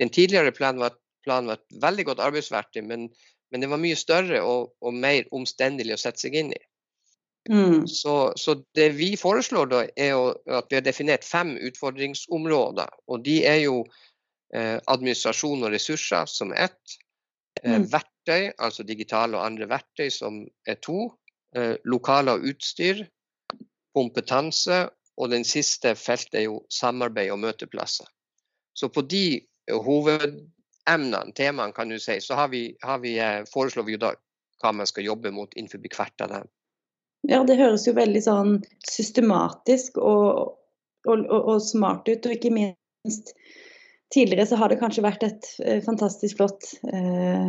Den 0.00 0.10
tidligere 0.12 0.52
planen 0.52 0.82
var, 0.82 0.96
planen 1.24 1.48
var 1.48 1.60
et 1.60 1.80
veldig 1.80 2.04
godt 2.10 2.20
arbeidsverktøy, 2.20 2.82
men, 2.84 3.08
men 3.52 3.64
det 3.64 3.70
var 3.72 3.80
mye 3.80 3.96
større 3.96 4.42
og, 4.44 4.74
og 4.82 4.92
mer 4.92 5.28
omstendelig 5.32 5.96
å 5.96 6.02
sette 6.04 6.26
seg 6.26 6.36
inn 6.36 6.52
i. 6.52 6.60
Mm. 7.50 7.86
Så, 7.88 8.32
så, 8.36 8.54
det 8.74 8.88
vi 8.98 9.16
foreslår 9.18 9.66
da, 9.66 9.82
er 9.96 10.12
jo 10.14 10.26
at 10.46 10.68
vi 10.70 10.78
har 10.78 10.84
definert 10.86 11.24
fem 11.26 11.56
utfordringsområder. 11.58 12.90
Og 13.10 13.24
de 13.24 13.40
er 13.48 13.64
jo 13.64 13.82
eh, 14.54 14.78
administrasjon 14.86 15.64
og 15.66 15.74
ressurser 15.74 16.28
som 16.30 16.54
ett. 16.54 16.98
Eh, 17.62 17.74
mm. 17.74 17.88
Verktøy, 17.92 18.52
altså 18.58 18.86
digitale 18.86 19.38
og 19.38 19.46
andre 19.46 19.68
verktøy 19.70 20.08
som 20.14 20.44
er 20.66 20.78
to. 20.84 21.10
Eh, 21.56 21.74
lokaler 21.84 22.38
og 22.38 22.52
utstyr. 22.54 23.04
Kompetanse. 23.96 24.86
Og 25.20 25.30
den 25.34 25.44
siste 25.44 25.96
feltet 25.98 26.40
er 26.40 26.46
jo 26.46 26.62
samarbeid 26.72 27.34
og 27.34 27.42
møteplasser. 27.42 28.06
Så 28.72 28.88
på 28.88 29.02
de 29.04 29.42
hovedemnene, 29.68 31.34
temaene, 31.36 31.74
kan 31.76 31.90
du 31.90 31.98
si, 32.00 32.16
så 32.20 32.38
har 32.38 32.48
vi, 32.48 32.70
har 32.82 33.02
vi, 33.02 33.18
eh, 33.20 33.42
foreslår 33.52 33.84
vi 33.86 33.98
jo 33.98 34.06
da 34.06 34.14
hva 34.62 34.72
man 34.72 34.86
skal 34.86 35.04
jobbe 35.04 35.34
mot 35.34 35.52
innenfor 35.54 35.82
hvert 35.90 36.24
av 36.24 36.36
dem. 36.36 36.50
Ja, 37.28 37.42
det 37.46 37.58
høres 37.60 37.86
jo 37.86 37.94
veldig 37.94 38.22
sånn 38.24 38.56
systematisk 38.88 39.98
og, 40.02 40.56
og, 41.06 41.20
og, 41.22 41.40
og 41.54 41.58
smart 41.62 42.08
ut. 42.10 42.26
Og 42.26 42.34
ikke 42.34 42.52
minst 42.54 43.34
tidligere 44.12 44.48
så 44.50 44.58
har 44.60 44.72
det 44.72 44.80
kanskje 44.80 45.04
vært 45.06 45.22
et 45.26 45.50
uh, 45.62 45.78
fantastisk 45.86 46.40
flott 46.40 46.66
eh, 46.92 47.46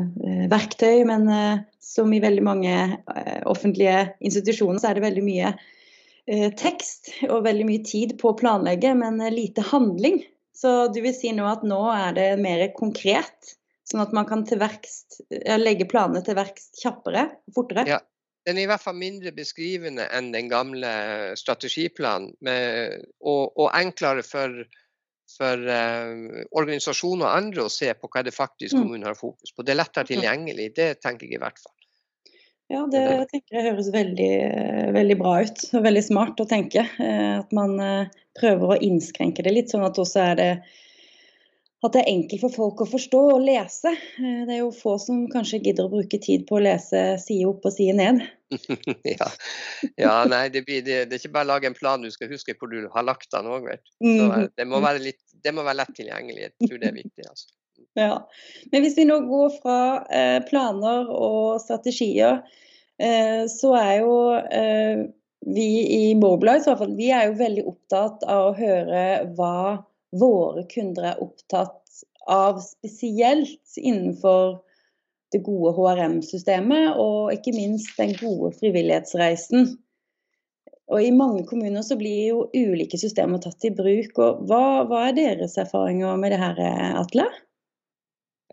verktøy, 0.51 1.01
men 1.09 1.27
som 1.83 2.13
i 2.13 2.21
veldig 2.23 2.43
mange 2.45 2.75
offentlige 3.49 4.13
institusjoner 4.23 4.79
så 4.79 4.91
er 4.91 4.97
det 4.97 5.07
veldig 5.07 5.25
mye 5.25 5.55
tekst 6.55 7.09
og 7.27 7.41
veldig 7.43 7.65
mye 7.67 7.81
tid 7.83 8.13
på 8.21 8.29
å 8.29 8.37
planlegge, 8.39 8.93
men 8.95 9.19
lite 9.33 9.65
handling. 9.73 10.21
Så 10.55 10.87
du 10.95 11.01
vil 11.03 11.11
si 11.17 11.33
nå 11.35 11.43
at 11.49 11.65
nå 11.67 11.81
er 11.91 12.15
det 12.15 12.29
mer 12.39 12.63
konkret? 12.77 13.57
Sånn 13.89 13.99
at 14.05 14.13
man 14.15 14.27
kan 14.29 14.45
verks, 14.47 15.19
legge 15.59 15.89
planene 15.91 16.23
til 16.23 16.37
verks 16.39 16.69
kjappere 16.79 17.25
og 17.49 17.57
fortere? 17.57 17.83
Ja, 17.89 17.99
den 18.47 18.59
er 18.59 18.65
i 18.65 18.69
hvert 18.69 18.83
fall 18.83 18.97
mindre 18.99 19.31
beskrivende 19.35 20.07
enn 20.11 20.31
den 20.33 20.49
gamle 20.51 20.89
strategiplanen. 21.39 22.33
Med, 22.43 23.05
og, 23.21 23.53
og, 23.55 23.69
enklere 23.77 24.25
for, 24.27 24.63
for 25.31 25.63
uh, 25.63 26.41
organisasjoner 26.51 27.27
og 27.27 27.37
andre 27.37 27.67
å 27.67 27.71
se 27.71 27.93
på 27.95 28.11
hva 28.11 28.25
det 28.25 28.35
faktisk 28.35 28.75
mm. 28.75 28.81
kommunen 28.81 29.07
har 29.07 29.19
fokus 29.19 29.55
på. 29.55 29.63
Det 29.63 29.75
er 29.75 29.79
lettere 29.79 30.11
tilgjengelig, 30.11 30.73
det 30.75 30.89
tenker 31.03 31.29
jeg 31.29 31.39
i 31.39 31.43
hvert 31.43 31.61
fall. 31.61 31.77
Ja, 32.71 32.85
det 32.89 33.03
tenker 33.29 33.57
jeg 33.57 33.67
høres 33.67 33.89
veldig, 33.93 34.33
veldig 34.95 35.17
bra 35.19 35.33
ut. 35.43 35.65
Veldig 35.83 36.03
smart 36.05 36.39
å 36.41 36.47
tenke. 36.49 36.85
Eh, 36.99 37.33
at 37.37 37.51
man 37.55 37.75
eh, 37.83 38.13
prøver 38.39 38.73
å 38.73 38.79
innskrenke 38.81 39.45
det 39.45 39.53
litt, 39.53 39.73
sånn 39.73 39.85
at 39.85 39.99
også 39.99 40.23
er 40.31 40.39
det 40.39 40.51
at 41.83 41.95
det 41.95 42.03
er 42.03 42.11
enkelt 42.13 42.43
for 42.45 42.55
folk 42.55 42.81
å 42.83 42.87
forstå 42.87 43.21
og 43.33 43.43
lese. 43.43 43.91
Eh, 43.91 44.43
det 44.47 44.55
er 44.55 44.61
jo 44.61 44.71
få 44.75 44.95
som 45.01 45.25
kanskje 45.31 45.61
gidder 45.65 45.87
å 45.87 45.93
bruke 45.93 46.19
tid 46.23 46.45
på 46.49 46.57
å 46.59 46.63
lese 46.63 47.03
side 47.23 47.49
opp 47.49 47.65
og 47.67 47.75
side 47.75 47.95
ned. 47.99 48.21
ja. 49.15 49.29
ja. 49.99 50.13
nei, 50.29 50.45
det, 50.53 50.63
blir, 50.67 50.83
det, 50.85 51.03
det, 51.09 51.17
er 51.17 51.21
ikke 51.21 51.33
bare 51.35 51.49
å 51.49 51.51
lage 51.55 51.71
en 51.71 51.77
plan, 51.77 52.03
du 52.03 52.13
skal 52.13 52.31
huske 52.31 52.55
hvor 52.59 52.71
du 52.71 52.87
har 52.93 53.07
lagt 53.07 53.31
den 53.33 53.49
òg, 53.51 53.67
vet. 53.71 53.83
Så 53.99 54.13
mhm. 54.29 54.47
det 54.55 54.69
må, 54.69 54.79
være 54.83 55.03
litt, 55.09 55.21
det 55.43 55.55
må 55.55 55.65
være 55.65 55.81
lett 55.81 55.97
tilgjengelig. 55.97 56.47
Jeg 56.47 56.69
tror 56.69 56.81
det 56.83 56.89
er 56.91 56.97
viktig. 57.01 57.27
altså. 57.29 57.51
Ja. 57.93 58.23
Men 58.71 58.81
hvis 58.81 58.95
vi 58.97 59.03
nå 59.05 59.19
går 59.27 59.51
fra 59.61 59.79
eh, 60.09 60.39
planer 60.47 61.11
og 61.13 61.59
strategier, 61.61 62.39
eh, 62.97 63.43
så 63.51 63.75
er 63.77 63.91
jo 63.99 64.15
eh, 64.33 65.03
vi 65.45 65.67
i 65.93 66.15
Mobilize 66.17 66.73
vi 66.95 67.11
er 67.13 67.27
jo 67.29 67.37
veldig 67.37 67.65
opptatt 67.69 68.23
av 68.25 68.49
å 68.49 68.55
høre 68.57 69.03
hva 69.37 69.83
våre 70.19 70.65
kunder 70.69 71.13
er 71.13 71.23
opptatt 71.23 72.03
av 72.29 72.59
spesielt 72.63 73.77
innenfor 73.77 74.61
det 75.33 75.41
gode 75.43 75.73
HRM-systemet, 75.77 76.99
og 77.01 77.33
ikke 77.33 77.55
minst 77.55 77.97
den 77.97 78.13
gode 78.19 78.53
frivillighetsreisen. 78.59 79.73
Og 80.93 80.99
I 81.01 81.13
mange 81.15 81.45
kommuner 81.49 81.81
så 81.85 81.97
blir 81.97 82.27
jo 82.27 82.43
ulike 82.53 82.99
systemer 83.01 83.41
tatt 83.41 83.65
i 83.65 83.73
bruk. 83.73 84.19
og 84.21 84.43
Hva, 84.49 84.83
hva 84.89 85.07
er 85.09 85.17
deres 85.17 85.57
erfaringer 85.57 86.19
med 86.21 86.35
det 86.35 86.41
her, 86.41 86.61
Atle? 86.99 87.25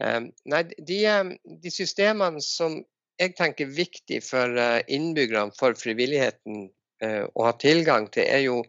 Um, 0.00 0.31
nei, 0.49 0.62
de, 0.79 1.00
de, 1.45 1.73
systemene 1.75 2.40
som 2.40 2.79
jeg 3.21 3.35
tenker 3.37 3.67
er 3.67 3.75
viktig 3.76 4.23
for 4.25 4.57
eh, 4.57 4.79
innbyggerne, 4.88 5.52
for 5.59 5.76
frivilligheten, 5.76 6.71
uh, 7.05 7.26
å 7.37 7.45
ha 7.45 7.52
tilgang 7.61 8.09
til, 8.14 8.25
er 8.25 8.47
jo 8.47 8.62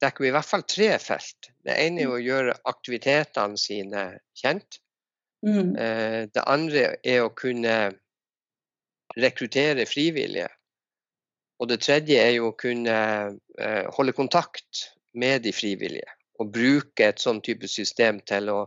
dekker 0.00 0.24
vi 0.24 0.30
i 0.30 0.34
hvert 0.34 0.48
fall 0.48 0.64
tre 0.68 0.94
felt. 1.02 1.50
Det 1.64 1.74
ene 1.74 2.04
er 2.04 2.10
mm. 2.10 2.14
å 2.14 2.22
gjøre 2.22 2.56
aktivitetene 2.70 3.60
sine 3.60 4.06
kjent. 4.38 4.80
Mm. 5.46 5.74
Eh, 5.76 6.20
det 6.32 6.44
andre 6.46 6.96
er 7.02 7.24
å 7.24 7.34
kunne 7.36 7.76
rekruttere 9.18 9.86
frivillige. 9.88 10.48
Og 11.62 11.68
det 11.70 11.82
tredje 11.84 12.18
er 12.18 12.32
jo 12.36 12.50
å 12.50 12.58
kunne 12.58 12.98
eh, 13.58 13.84
holde 13.96 14.14
kontakt 14.16 14.86
med 15.18 15.44
de 15.46 15.52
frivillige. 15.54 16.08
Og 16.40 16.50
bruke 16.54 17.10
et 17.12 17.22
sånn 17.22 17.42
type 17.44 17.68
system 17.70 18.18
til 18.26 18.48
å, 18.50 18.62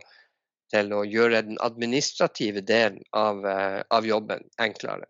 til 0.72 0.94
å 0.96 1.02
gjøre 1.04 1.42
den 1.48 1.60
administrative 1.66 2.64
delen 2.64 3.02
av, 3.18 3.44
eh, 3.50 3.82
av 3.90 4.08
jobben 4.08 4.46
enklere. 4.62 5.10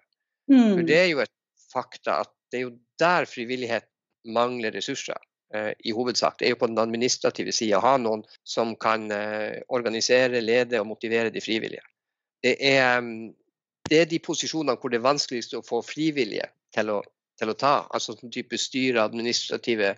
Mm. 0.50 0.72
For 0.72 0.88
det 0.88 0.98
er 1.02 1.10
jo 1.12 1.22
et 1.26 1.34
fakta 1.74 2.22
at 2.24 2.34
det 2.52 2.62
er 2.62 2.68
jo 2.68 2.76
der 3.02 3.28
frivillighet 3.30 3.88
mangler 4.34 4.74
ressurser. 4.74 5.20
Eh, 5.56 5.74
i 5.80 5.94
hovedsak. 5.94 6.40
Det 6.40 6.48
er 6.48 6.54
jo 6.56 6.60
på 6.60 6.68
den 6.68 6.82
administrative 6.82 7.54
sida. 7.56 7.80
Ha 7.84 7.96
noen 8.02 8.24
som 8.48 8.74
kan 8.82 9.08
eh, 9.14 9.62
organisere, 9.78 10.42
lede 10.42 10.82
og 10.82 10.90
motivere 10.90 11.32
de 11.32 11.44
frivillige. 11.44 11.84
Det 12.44 12.56
er, 12.60 13.00
mm, 13.02 13.30
det 13.90 14.00
er 14.02 14.10
de 14.10 14.22
posisjonene 14.26 14.76
hvor 14.82 14.92
det 14.92 15.00
er 15.00 15.06
vanskeligst 15.06 15.56
å 15.56 15.64
få 15.66 15.82
frivillige 15.86 16.50
til 16.76 16.92
å, 16.92 17.00
til 17.40 17.54
å 17.54 17.58
ta. 17.62 17.76
Altså 17.94 18.18
sånn 18.18 18.34
type 18.34 18.60
styre, 18.60 19.06
administrative 19.06 19.94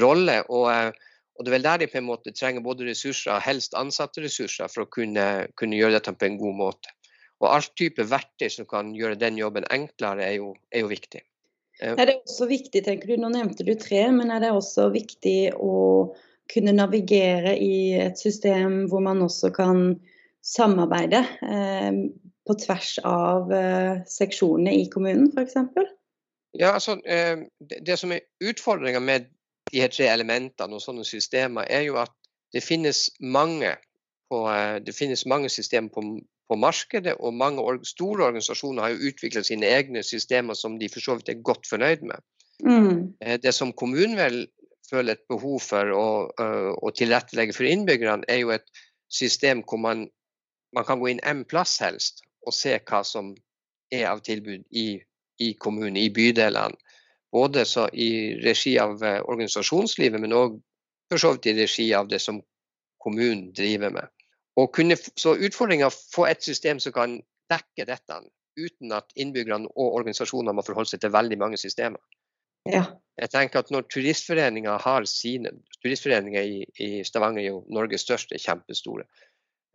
roller. 0.00 0.46
Og, 0.46 0.68
eh, 0.72 0.92
og, 1.36 1.44
det 1.44 1.52
er 1.52 1.56
vel 1.58 1.68
der 1.68 1.82
de 1.82 1.90
på 1.92 2.00
en 2.00 2.08
måte 2.08 2.34
trenger 2.36 2.64
både 2.64 2.88
ressurser, 2.88 3.42
helst 3.44 3.76
ansatte 3.78 4.24
ressurser, 4.24 4.70
for 4.72 4.86
å 4.86 4.92
kunne, 4.94 5.48
kunne 5.60 5.80
gjøre 5.80 5.98
dette 5.98 6.16
på 6.16 6.30
en 6.30 6.40
god 6.40 6.60
måte. 6.62 6.94
Og 7.42 7.50
all 7.50 7.66
type 7.78 8.08
verktøy 8.08 8.48
som 8.50 8.66
kan 8.70 8.94
gjøre 8.96 9.20
den 9.20 9.36
jobben 9.38 9.68
enklere, 9.74 10.24
er 10.24 10.38
jo, 10.40 10.54
er 10.72 10.86
jo 10.86 10.94
viktig. 10.94 11.27
Er 11.78 12.08
det 12.08 12.16
også 12.24 12.48
viktig, 12.50 12.82
tenker 12.86 13.10
du, 13.10 13.18
nå 13.20 13.30
nevnte 13.30 13.66
du 13.66 13.74
tre, 13.78 14.02
men 14.14 14.32
er 14.34 14.42
det 14.42 14.50
også 14.54 14.88
viktig 14.94 15.52
å 15.62 15.74
kunne 16.50 16.72
navigere 16.74 17.54
i 17.60 17.92
et 18.00 18.18
system 18.18 18.86
hvor 18.90 19.02
man 19.04 19.20
også 19.22 19.52
kan 19.54 19.92
samarbeide 20.44 21.20
eh, 21.44 22.00
på 22.48 22.56
tvers 22.64 22.96
av 23.06 23.52
eh, 23.52 24.00
seksjonene 24.08 24.72
i 24.80 24.86
kommunen, 24.90 25.28
f.eks.? 25.36 25.58
Ja, 26.56 26.72
altså, 26.72 26.96
eh, 27.04 27.44
det, 27.60 27.82
det, 27.86 27.98
som 28.00 28.14
er 28.14 28.24
utfordringa 28.40 29.02
med 29.04 29.28
de 29.72 29.82
her 29.82 29.92
tre 29.92 30.08
elementene 30.08 30.78
og 30.78 30.82
sånne 30.82 31.04
systemer, 31.04 31.68
er 31.68 31.84
jo 31.86 31.98
at 32.00 32.14
det 32.56 32.64
finnes 32.64 33.10
mange, 33.20 33.74
på, 34.32 34.46
eh, 34.50 34.78
det 34.80 34.96
finnes 34.96 35.26
mange 35.28 35.52
systemer 35.52 35.92
på, 35.92 36.04
på 36.48 36.56
markedet, 36.56 37.14
og 37.20 37.36
mange 37.36 37.62
store 37.86 38.30
organisasjoner 38.30 38.82
har 38.82 38.94
jo 38.94 39.10
utvikla 39.10 39.42
sine 39.44 39.68
egne 39.68 40.02
systemer 40.06 40.56
som 40.56 40.78
de 40.80 40.88
for 40.92 41.04
så 41.04 41.18
vidt 41.18 41.32
er 41.32 41.42
godt 41.44 41.68
fornøyd 41.68 42.06
med. 42.08 42.24
Mm. 42.64 43.14
Eh, 43.20 43.36
det 43.40 43.54
som 43.54 43.72
kommunen 43.72 44.16
vel 44.18 44.46
føler 44.88 45.14
et 45.14 45.26
behov 45.28 45.60
for 45.60 45.92
å, 45.94 46.08
eh, 46.40 46.70
å 46.72 46.92
tilrettelegge 46.96 47.56
for 47.56 47.68
innbyggerne, 47.68 48.24
er 48.28 48.40
jo 48.42 48.54
et 48.54 48.64
system 49.12 49.62
hvor 49.68 49.80
man, 49.82 50.08
man 50.72 50.84
kan 50.88 51.00
gå 51.00 51.12
inn 51.12 51.24
én 51.24 51.44
plass 51.48 51.78
helst 51.84 52.24
og 52.46 52.56
se 52.56 52.78
hva 52.78 53.02
som 53.04 53.34
er 53.92 54.08
av 54.08 54.22
tilbud 54.24 54.64
i, 54.72 54.88
i 55.40 55.52
kommunen, 55.60 55.96
i 55.96 56.08
bydelene. 56.10 56.76
Både 57.32 57.66
i 57.92 58.10
regi 58.40 58.78
av 58.80 59.02
eh, 59.04 59.20
organisasjonslivet, 59.20 60.20
men 60.20 60.32
òg 60.32 60.56
for 61.12 61.20
så 61.20 61.34
vidt 61.34 61.50
i 61.50 61.58
regi 61.60 61.90
av 61.96 62.08
det 62.08 62.20
som 62.24 62.40
kommunen 63.00 63.50
driver 63.56 63.92
med. 63.92 64.08
Kunne, 64.74 64.96
så 64.96 65.36
utfordringa 65.36 65.90
få 65.90 66.26
et 66.26 66.42
system 66.42 66.80
som 66.82 66.94
kan 66.94 67.18
dekke 67.52 67.86
dette, 67.86 68.16
uten 68.58 68.94
at 68.96 69.12
innbyggerne 69.14 69.70
og 69.76 69.98
organisasjonene 70.00 70.56
må 70.56 70.64
forholde 70.66 70.90
seg 70.90 71.04
til 71.04 71.14
veldig 71.14 71.38
mange 71.38 71.60
systemer. 71.60 72.00
Ja. 72.68 72.82
Jeg 73.18 73.30
tenker 73.32 73.62
at 73.62 73.70
når 73.74 73.86
turistforeninger 73.90 74.82
har 74.82 75.06
sine 75.08 75.54
Turistforeninger 75.82 76.42
i, 76.42 76.58
i 76.82 76.88
Stavanger 77.06 77.42
er 77.42 77.48
jo 77.52 77.60
Norges 77.70 78.02
største, 78.02 78.38
kjempestore. 78.42 79.06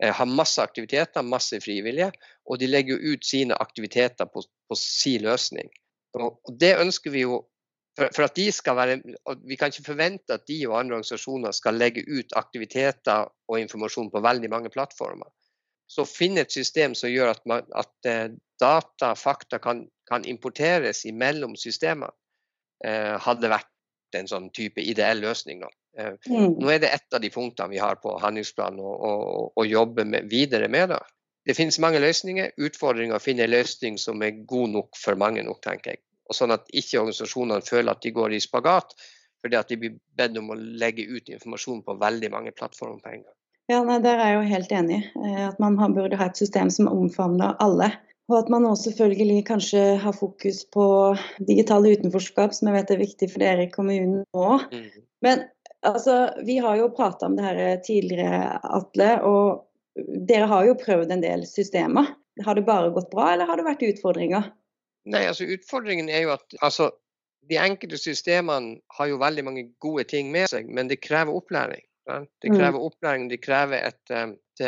Eh, 0.04 0.12
har 0.12 0.28
masse 0.28 0.62
aktiviteter, 0.62 1.24
masse 1.24 1.60
frivillige, 1.64 2.12
og 2.46 2.60
de 2.60 2.68
legger 2.68 2.98
jo 2.98 3.14
ut 3.14 3.26
sine 3.26 3.56
aktiviteter 3.56 4.28
på, 4.28 4.44
på 4.44 4.78
sin 4.80 5.24
løsning. 5.24 5.72
Og 6.20 6.54
det 6.60 6.76
ønsker 6.82 7.14
vi 7.14 7.24
jo 7.24 7.40
for, 7.98 8.10
for, 8.16 8.26
at 8.26 8.36
de 8.36 8.52
skal 8.52 8.76
være, 8.76 8.98
Vi 9.46 9.56
kan 9.56 9.72
ikke 9.72 9.86
forvente 9.86 10.34
at 10.34 10.48
de 10.48 10.58
og 10.68 10.80
andre 10.80 10.98
organisasjoner 10.98 11.52
skal 11.52 11.78
legge 11.78 12.06
ut 12.10 12.34
aktiviteter 12.36 13.28
og 13.48 13.60
informasjon 13.60 14.12
på 14.12 14.22
veldig 14.24 14.50
mange 14.50 14.72
plattformer. 14.74 15.30
Så 15.88 16.06
finne 16.10 16.42
et 16.42 16.52
system 16.52 16.96
som 16.98 17.12
gjør 17.12 17.36
at, 17.36 17.44
man, 17.46 17.68
at 17.76 18.10
eh, 18.10 18.34
data, 18.60 19.14
fakta 19.20 19.60
kan, 19.62 19.84
kan 20.10 20.26
importeres 20.26 21.04
mellom 21.14 21.56
systemer, 21.60 22.16
eh, 22.86 23.14
hadde 23.22 23.52
vært 23.52 23.70
en 24.18 24.30
sånn 24.30 24.50
type 24.56 24.82
ideell 24.82 25.22
løsning. 25.22 25.62
Nå. 25.62 25.70
Eh, 26.00 26.16
mm. 26.30 26.56
nå 26.64 26.72
er 26.72 26.82
det 26.82 26.94
ett 26.96 27.14
av 27.14 27.22
de 27.22 27.30
punktene 27.34 27.76
vi 27.76 27.84
har 27.84 28.00
på 28.02 28.16
handlingsplanen 28.24 28.82
å 28.82 29.68
jobbe 29.68 30.08
med, 30.08 30.32
videre 30.32 30.72
med. 30.72 30.96
Da. 30.96 31.04
Det 31.46 31.58
finnes 31.58 31.78
mange 31.84 32.02
løsninger. 32.02 32.56
Utfordringa 32.58 33.20
å 33.20 33.22
finne 33.22 33.46
en 33.46 33.54
løsning 33.54 34.02
som 34.02 34.24
er 34.26 34.42
god 34.50 34.74
nok 34.80 34.98
for 34.98 35.20
mange 35.20 35.46
nok, 35.46 35.62
tenker 35.62 35.94
jeg 35.94 36.02
og 36.34 36.38
sånn 36.40 36.56
at 36.56 36.66
ikke 36.74 37.04
organisasjonene 37.04 37.66
føler 37.66 37.94
at 37.94 38.02
de 38.04 38.14
går 38.16 38.34
i 38.34 38.42
spagat 38.44 38.98
fordi 39.44 39.60
at 39.60 39.70
de 39.70 39.78
blir 39.80 39.96
bedt 40.18 40.38
om 40.40 40.54
å 40.54 40.58
legge 40.58 41.04
ut 41.04 41.28
informasjon 41.30 41.82
på 41.84 41.98
veldig 42.00 42.30
mange 42.32 42.54
plattformer 42.56 43.02
på 43.04 43.12
en 43.12 43.26
gang. 43.26 43.36
Ja, 43.72 43.82
nei, 43.84 44.00
Der 44.04 44.20
er 44.20 44.30
jeg 44.32 44.38
jo 44.38 44.54
helt 44.54 44.72
enig. 44.76 45.00
Eh, 45.20 45.42
at 45.50 45.60
man 45.60 45.78
burde 45.96 46.20
ha 46.20 46.30
et 46.30 46.40
system 46.40 46.72
som 46.72 46.88
omfavner 46.92 47.58
alle. 47.64 47.92
Og 48.32 48.38
at 48.40 48.50
man 48.52 48.66
også 48.68 48.90
selvfølgelig 48.90 49.44
kanskje 49.50 49.82
har 50.00 50.16
fokus 50.16 50.64
på 50.72 50.86
digitale 51.44 51.92
utenforskap, 51.98 52.56
som 52.56 52.70
jeg 52.70 52.78
vet 52.78 52.94
er 52.96 53.04
viktig 53.04 53.30
for 53.34 53.44
dere 53.44 53.68
i 53.68 53.72
kommunen 53.72 54.24
nå. 54.24 54.48
Mm. 54.72 55.04
Men 55.28 55.44
altså, 55.84 56.18
vi 56.48 56.58
har 56.64 56.80
jo 56.80 56.92
prata 56.96 57.28
om 57.28 57.36
det 57.36 57.44
her 57.44 57.62
tidligere, 57.84 58.60
Atle. 58.64 59.12
Og 59.28 60.08
dere 60.30 60.48
har 60.52 60.68
jo 60.70 60.80
prøvd 60.80 61.12
en 61.12 61.24
del 61.24 61.48
systemer. 61.48 62.16
Har 62.44 62.56
det 62.56 62.66
bare 62.68 62.94
gått 62.96 63.12
bra, 63.12 63.34
eller 63.34 63.50
har 63.50 63.60
det 63.60 63.68
vært 63.68 63.84
utfordringer? 63.92 64.54
Nei, 65.06 65.26
altså 65.28 65.48
Utfordringen 65.52 66.10
er 66.10 66.26
jo 66.26 66.34
at 66.36 66.56
altså, 66.62 66.92
de 67.50 67.60
enkelte 67.60 68.00
systemene 68.00 68.78
har 68.98 69.10
jo 69.12 69.20
veldig 69.20 69.44
mange 69.44 69.66
gode 69.84 70.06
ting 70.08 70.32
med 70.32 70.48
seg, 70.52 70.70
men 70.72 70.92
det 70.92 71.02
krever 71.04 71.36
opplæring. 71.36 71.84
Det 72.08 72.52
mm. 72.52 72.58
krever 72.58 72.80
opplæring, 72.80 73.30
det 73.32 73.42
krever 73.44 73.84
et, 73.88 74.12
et, 74.12 74.66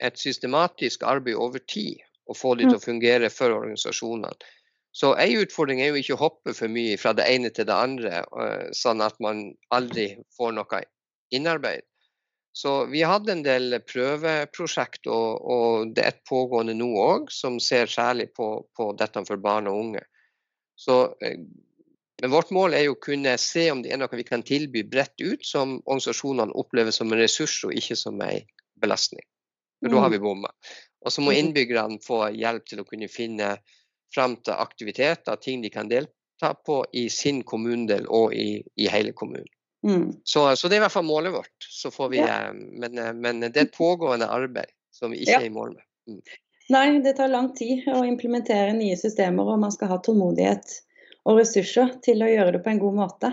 et 0.00 0.20
systematisk 0.20 1.04
arbeid 1.04 1.36
over 1.36 1.60
tid 1.68 2.00
å 2.30 2.36
få 2.36 2.54
det 2.56 2.68
til 2.68 2.78
å 2.78 2.84
fungere 2.84 3.30
for 3.32 3.52
organisasjonene. 3.56 4.32
Så 4.92 5.12
en 5.22 5.42
utfordring 5.44 5.80
er 5.82 5.92
jo 5.92 6.00
ikke 6.00 6.16
å 6.16 6.24
hoppe 6.24 6.54
for 6.56 6.72
mye 6.72 6.96
fra 6.98 7.12
det 7.14 7.26
ene 7.30 7.50
til 7.54 7.68
det 7.68 7.76
andre, 7.76 8.24
sånn 8.76 9.02
at 9.04 9.18
man 9.22 9.44
aldri 9.74 10.12
får 10.36 10.56
noe 10.56 10.82
innarbeid. 11.34 11.86
Så 12.52 12.86
vi 12.90 13.02
hadde 13.06 13.32
en 13.32 13.42
del 13.46 13.78
prøveprosjekt, 13.86 15.06
og, 15.06 15.42
og 15.54 15.92
det 15.94 16.02
er 16.02 16.14
et 16.14 16.22
pågående 16.28 16.74
nå 16.74 16.88
òg, 16.98 17.30
som 17.32 17.60
ser 17.62 17.90
særlig 17.90 18.32
på, 18.34 18.48
på, 18.76 18.90
dette 18.98 19.22
for 19.28 19.42
barn 19.42 19.70
og 19.70 19.78
unge. 19.84 20.02
Så, 20.80 20.96
eh, 21.22 21.38
men 22.20 22.32
vårt 22.34 22.50
mål 22.52 22.74
er 22.74 22.88
jo 22.88 22.96
å 22.96 23.02
kunne 23.02 23.36
se 23.40 23.68
om 23.72 23.84
det 23.84 23.94
er 23.94 24.00
noe 24.02 24.18
vi 24.18 24.26
kan 24.26 24.42
tilby 24.46 24.82
bredt 24.90 25.22
ut, 25.22 25.46
som 25.46 25.78
organisasjonene 25.84 26.56
opplever 26.58 26.94
som 26.94 27.12
en 27.12 27.22
ressurs 27.22 27.54
og 27.68 27.76
ikke 27.76 27.96
som 27.96 28.18
en 28.24 28.42
belastning. 28.82 29.24
For 29.80 29.92
da 29.92 30.02
har 30.02 30.10
mm. 30.10 30.16
vi 30.16 30.24
bomma. 30.26 30.50
Og 31.06 31.14
så 31.14 31.22
må 31.24 31.32
mm. 31.32 31.38
innbyggerne 31.38 32.02
få 32.04 32.26
hjelp 32.34 32.66
til 32.68 32.82
å 32.82 32.88
kunne 32.88 33.08
finne 33.08 33.54
fram 34.14 34.36
til 34.42 34.58
aktiviteter, 34.58 35.38
ting 35.40 35.62
de 35.62 35.70
kan 35.72 35.88
delta 35.88 36.52
på 36.66 36.82
i 36.98 37.06
sin 37.14 37.44
kommunedel 37.46 38.10
og 38.10 38.34
i, 38.34 38.58
i 38.76 38.90
hele 38.90 39.14
kommunen. 39.16 39.48
Mm. 39.86 40.12
Så, 40.24 40.56
så, 40.56 40.68
det 40.68 40.76
er 40.76 40.82
i 40.82 40.84
hvert 40.84 40.92
fall 40.92 41.08
målet 41.08 41.32
vårt. 41.32 41.68
Vi, 42.10 42.20
ja. 42.20 42.28
Eh, 42.48 42.54
men, 42.54 42.98
eh, 42.98 43.12
men, 43.16 43.40
det 43.40 43.56
er 43.56 43.66
et 43.68 43.76
pågående 43.76 44.28
arbeid 44.28 44.72
som 44.92 45.14
vi 45.14 45.22
ikke 45.22 45.38
ja. 45.38 45.42
er 45.42 45.48
i 45.48 45.54
mål 45.54 45.74
med. 45.74 45.84
Mm. 46.10 46.22
Nei, 46.70 46.86
det 47.02 47.16
tar 47.18 47.32
lang 47.32 47.50
tid 47.58 47.88
å 47.90 48.04
implementere 48.06 48.74
nye 48.76 48.96
systemer, 48.98 49.48
og 49.48 49.62
man 49.64 49.72
skal 49.74 49.90
ha 49.90 49.98
tålmodighet 50.04 50.76
og 51.28 51.40
ressurser 51.40 51.96
til 52.04 52.22
å 52.22 52.28
gjøre 52.30 52.56
det 52.56 52.64
på 52.64 52.72
en 52.72 52.82
god 52.82 52.98
måte. 53.00 53.32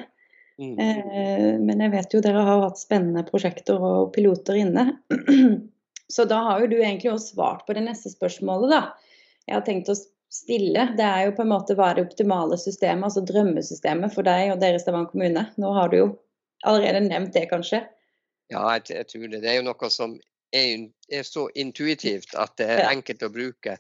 Mm. 0.58 0.74
Eh, 0.82 1.50
men 1.62 1.84
jeg 1.86 1.94
vet 1.94 2.16
jo 2.16 2.22
dere 2.26 2.46
har 2.48 2.64
hatt 2.64 2.82
spennende 2.82 3.26
prosjekter 3.28 3.82
og 3.84 4.14
piloter 4.16 4.58
inne. 4.64 4.90
Så 6.14 6.24
da 6.26 6.40
har 6.46 6.64
jo 6.64 6.72
du 6.72 6.78
egentlig 6.80 7.12
også 7.12 7.36
svart 7.36 7.66
på 7.68 7.76
det 7.76 7.84
neste 7.86 8.10
spørsmålet, 8.14 8.72
da. 8.72 9.18
Jeg 9.48 9.60
har 9.60 9.66
tenkt 9.68 9.92
å 9.92 9.98
stille. 10.32 10.88
Det 10.98 11.04
er 11.04 11.28
jo 11.28 11.36
på 11.38 11.44
en 11.44 11.52
måte 11.52 11.76
hva 11.78 11.92
er 11.92 12.00
det 12.00 12.08
optimale 12.08 12.58
systemet, 12.60 13.10
altså 13.10 13.24
drømmesystemet 13.28 14.16
for 14.16 14.28
deg 14.28 14.54
og 14.54 14.62
dere 14.64 14.80
Stavanger 14.82 15.12
kommune. 15.12 15.46
Nå 15.60 15.74
har 15.76 15.92
du 15.92 16.00
jo 16.00 16.08
allerede 16.66 17.04
nevnt 17.06 17.36
det, 17.36 17.46
kanskje? 17.52 17.84
Ja, 18.54 18.64
jeg, 18.78 18.88
jeg, 18.96 19.08
tror 19.12 19.28
det. 19.28 19.42
Det 19.44 19.52
er 19.52 19.60
jo 19.60 19.68
noe 19.68 19.90
som 19.92 20.18
er, 20.56 20.88
er 21.12 21.28
så 21.28 21.48
intuitivt 21.56 22.36
at 22.40 22.56
det 22.60 22.70
er 22.78 22.92
enkelt 22.92 23.26
å 23.26 23.34
bruke. 23.34 23.78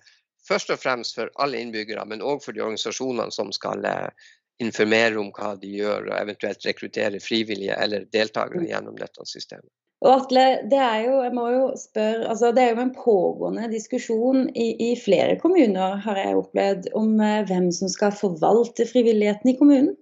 Først 0.48 0.72
og 0.72 0.80
fremst 0.80 1.18
for 1.18 1.32
alle 1.44 1.60
innbyggere, 1.60 2.06
men 2.08 2.24
òg 2.24 2.44
for 2.44 2.56
de 2.56 2.64
organisasjonene 2.64 3.34
som 3.36 3.52
skal 3.56 3.84
eh, 3.88 4.30
informere 4.64 5.20
om 5.20 5.32
hva 5.36 5.56
de 5.60 5.72
gjør, 5.80 6.10
og 6.10 6.16
eventuelt 6.20 6.64
rekruttere 6.66 7.20
frivillige 7.24 7.76
eller 7.76 8.08
deltakere 8.16 8.64
mm. 8.64 8.70
gjennom 8.72 8.96
dette 9.00 9.28
systemet. 9.28 9.70
Og 10.06 10.12
Atle, 10.14 10.44
det 10.70 10.78
er 10.78 11.00
jo, 11.08 11.14
jeg 11.26 11.34
må 11.34 11.48
jo 11.50 11.62
spørre, 11.80 12.28
altså 12.30 12.52
det 12.54 12.64
er 12.64 12.76
jo 12.76 12.84
en 12.84 12.94
pågående 12.94 13.70
diskusjon 13.72 14.44
i, 14.54 14.68
i 14.86 14.92
flere 15.02 15.40
kommuner, 15.42 15.98
har 16.04 16.20
jeg 16.22 16.38
opplevd, 16.38 16.92
om 17.00 17.16
eh, 17.18 17.42
hvem 17.50 17.72
som 17.74 17.90
skal 17.90 18.14
forvalte 18.14 18.86
frivilligheten 18.90 19.52
i 19.52 19.58
kommunen. 19.58 19.96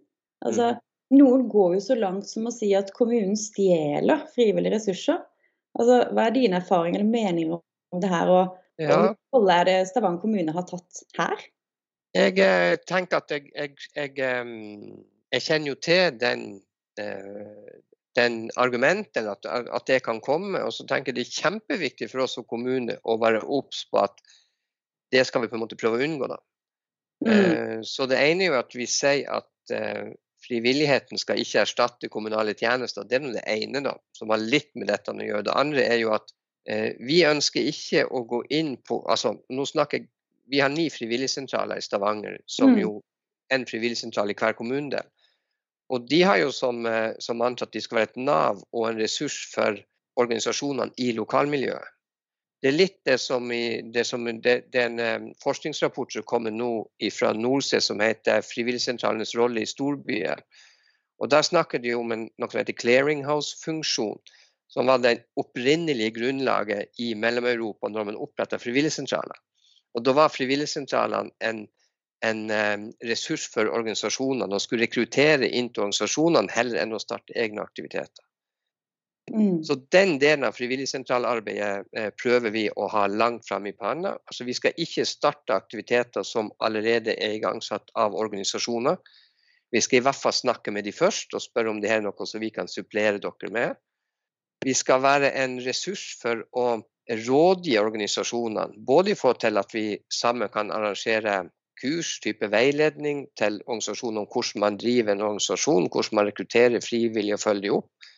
Altså. 0.46 0.74
Noen 1.14 1.46
går 1.50 1.76
jo 1.76 1.82
så 1.86 1.96
langt 2.00 2.26
som 2.30 2.48
å 2.50 2.54
si 2.54 2.72
at 2.78 2.90
kommunen 2.96 3.36
stjeler 3.38 4.26
frivillige 4.34 4.74
ressurser. 4.74 5.20
Altså, 5.78 6.00
hva 6.16 6.28
er 6.28 6.34
dine 6.34 6.62
erfaringer 6.62 7.02
eller 7.02 7.12
meninger 7.12 7.60
om 7.94 8.02
det 8.02 8.10
her, 8.10 8.32
og 8.32 8.82
ja. 8.82 8.96
hvilken 9.32 9.52
er 9.54 9.68
det 9.70 9.76
Stavanger 9.92 10.24
kommune 10.24 10.56
har 10.56 10.66
tatt 10.70 11.04
her? 11.20 11.44
Jeg 12.16 12.40
eh, 12.40 12.78
tenker 12.88 13.20
at 13.20 13.34
jeg, 13.34 13.50
jeg, 13.52 13.76
jeg, 13.96 14.14
jeg, 14.16 15.44
kjenner 15.44 15.74
jo 15.74 15.76
til 15.84 16.16
den, 16.20 16.46
eh, 17.02 17.76
den 18.16 18.38
argumenten, 18.62 19.28
at, 19.28 19.46
at, 19.46 19.88
det 19.90 20.00
kan 20.06 20.22
komme. 20.24 20.62
Og 20.64 20.72
så 20.74 20.88
tenker 20.88 21.12
jeg 21.12 21.20
det 21.20 21.26
er 21.28 21.44
kjempeviktig 21.44 22.10
for 22.14 22.24
oss 22.24 22.38
som 22.40 22.48
kommune 22.48 22.96
å 23.04 23.18
være 23.22 23.44
obs 23.44 23.84
på 23.92 24.00
at 24.06 24.24
det 25.14 25.26
skal 25.28 25.44
vi 25.44 25.52
på 25.52 25.60
en 25.60 25.66
måte 25.68 25.78
prøve 25.80 26.00
å 26.00 26.08
unngå. 26.08 26.32
da. 26.32 26.40
Mm. 27.26 27.34
Eh, 27.36 27.78
så 27.88 28.08
det 28.08 28.24
ene 28.24 28.48
er 28.48 28.54
jo 28.54 28.62
at 28.64 28.80
vi 28.80 28.88
sier 28.90 29.28
at 29.36 29.76
frivilligheten 30.46 31.20
skal 31.22 31.42
ikke 31.42 31.64
erstatte 31.66 32.10
kommunale 32.14 32.56
tjenester. 32.58 33.06
Det 33.08 33.20
er 33.20 33.28
det 33.36 33.46
ene 33.50 33.82
da, 33.86 33.96
som 34.16 34.34
har 34.34 34.42
litt 34.42 34.72
med 34.76 34.90
dette 34.92 35.14
å 35.14 35.18
gjøre. 35.20 35.46
Det 35.48 35.58
andre 35.58 35.86
er 35.86 36.00
jo 36.02 36.14
at 36.16 36.34
eh, 36.70 36.94
vi 37.02 37.24
ønsker 37.28 37.66
ikke 37.72 38.06
å 38.08 38.24
gå 38.30 38.44
inn 38.54 38.76
på 38.86 39.02
altså 39.10 39.38
nå 39.50 39.66
snakker 39.70 40.02
jeg, 40.02 40.12
Vi 40.46 40.60
har 40.62 40.70
ni 40.70 40.92
frivilligsentraler 40.94 41.80
i 41.82 41.82
Stavanger, 41.82 42.36
som 42.46 42.76
mm. 42.76 42.82
jo 42.84 42.90
en 43.50 43.64
frivilligsentral 43.66 44.30
i 44.30 44.36
hver 44.38 44.54
kommunedel. 44.54 45.08
Og 45.90 46.06
de 46.10 46.20
har 46.22 46.38
jo 46.38 46.52
som, 46.54 46.86
eh, 46.86 47.18
som 47.20 47.42
antatt 47.42 47.74
de 47.74 47.82
skal 47.82 47.98
være 47.98 48.12
et 48.12 48.22
nav 48.28 48.62
og 48.72 48.86
en 48.90 49.00
ressurs 49.02 49.40
for 49.54 49.80
organisasjonene 50.22 50.94
i 51.02 51.12
lokalmiljøet. 51.18 51.95
Det 52.66 52.72
er 52.72 52.78
litt 52.80 52.96
det 53.06 53.20
som, 53.22 53.52
i, 53.54 53.82
det 53.94 54.08
som 54.10 54.24
det, 54.26 54.54
det 54.74 54.80
er 54.82 55.20
um, 55.22 55.26
forskningsrapport 55.38 56.16
som 56.16 56.24
kommer 56.26 56.50
nå 56.50 56.70
fra 57.14 57.30
NORSE 57.38 57.78
som 57.78 58.02
heter 58.02 58.42
'Frivilligsentralenes 58.42 59.36
rolle 59.38 59.62
i 59.62 59.70
storbyer'. 59.70 60.42
Og 61.22 61.30
Der 61.30 61.46
snakker 61.46 61.78
de 61.84 61.94
om 61.94 62.12
en, 62.12 62.24
noe 62.42 62.50
som 62.50 62.64
heter 62.64 62.74
clearinghouse-funksjon, 62.74 64.18
som 64.74 64.90
var 64.90 64.98
det 65.06 65.14
opprinnelige 65.38 66.16
grunnlaget 66.18 66.98
i 66.98 67.14
Mellom-Europa 67.14 67.94
når 67.94 68.10
man 68.10 68.18
oppretta 68.26 68.58
frivilligsentraler. 68.58 69.38
Og 69.94 70.04
Da 70.04 70.18
var 70.18 70.34
frivilligsentralene 70.34 71.38
en, 71.46 71.68
en 72.26 72.46
um, 72.50 72.92
ressurs 73.06 73.46
for 73.46 73.70
organisasjonene 73.70 74.50
og 74.50 74.66
skulle 74.66 74.90
rekruttere 74.90 75.54
inn 75.54 75.70
til 75.70 75.86
organisasjonene 75.86 76.58
heller 76.58 76.82
enn 76.82 76.98
å 76.98 77.06
starte 77.10 77.38
egne 77.38 77.62
aktiviteter. 77.62 78.26
Mm. 79.34 79.64
Så 79.64 79.76
den 79.90 80.20
delen 80.22 80.46
av 80.46 80.54
frivilligsentralarbeidet 80.54 81.88
eh, 81.98 82.12
prøver 82.22 82.54
vi 82.54 82.68
å 82.70 82.88
ha 82.94 83.08
langt 83.10 83.48
frem 83.48 83.66
i 83.66 83.74
panna. 83.74 84.14
Altså, 84.30 84.46
vi 84.46 84.54
skal 84.54 84.78
ikke 84.78 85.06
starte 85.10 85.56
aktiviteter 85.58 86.24
som 86.24 86.52
allerede 86.62 87.16
er 87.18 87.34
igangsatt 87.40 87.90
av 87.98 88.14
organisasjoner. 88.14 89.00
Vi 89.74 89.82
skal 89.82 90.00
i 90.00 90.06
hvert 90.06 90.22
fall 90.22 90.36
snakke 90.36 90.72
med 90.72 90.86
de 90.86 90.94
først 90.94 91.34
og 91.34 91.42
spørre 91.42 91.74
om 91.74 91.82
det 91.82 91.90
er 91.92 92.06
noe 92.06 92.30
som 92.30 92.44
vi 92.44 92.52
kan 92.54 92.70
supplere 92.70 93.18
dere 93.24 93.52
med. 93.52 93.82
Vi 94.66 94.74
skal 94.78 95.02
være 95.02 95.34
en 95.42 95.58
ressurs 95.66 96.06
for 96.22 96.46
å 96.54 96.68
rådgi 97.26 97.76
organisasjonene, 97.82 98.80
både 98.86 99.14
i 99.14 99.18
forhold 99.18 99.42
til 99.42 99.62
at 99.62 99.74
vi 99.74 99.88
sammen 100.14 100.50
kan 100.54 100.72
arrangere 100.74 101.44
kurs, 101.82 102.16
type 102.24 102.48
veiledning 102.50 103.26
til 103.38 103.60
organisasjoner 103.66 104.24
om 104.24 104.30
hvordan 104.32 104.64
man 104.64 104.78
driver 104.82 105.14
en 105.14 105.26
organisasjon, 105.28 105.90
hvordan 105.90 106.22
man 106.22 106.30
rekrutterer 106.30 106.86
frivillige 106.86 107.38
og 107.38 107.44
følger 107.44 107.68
dem 107.68 107.82
opp 107.82 108.14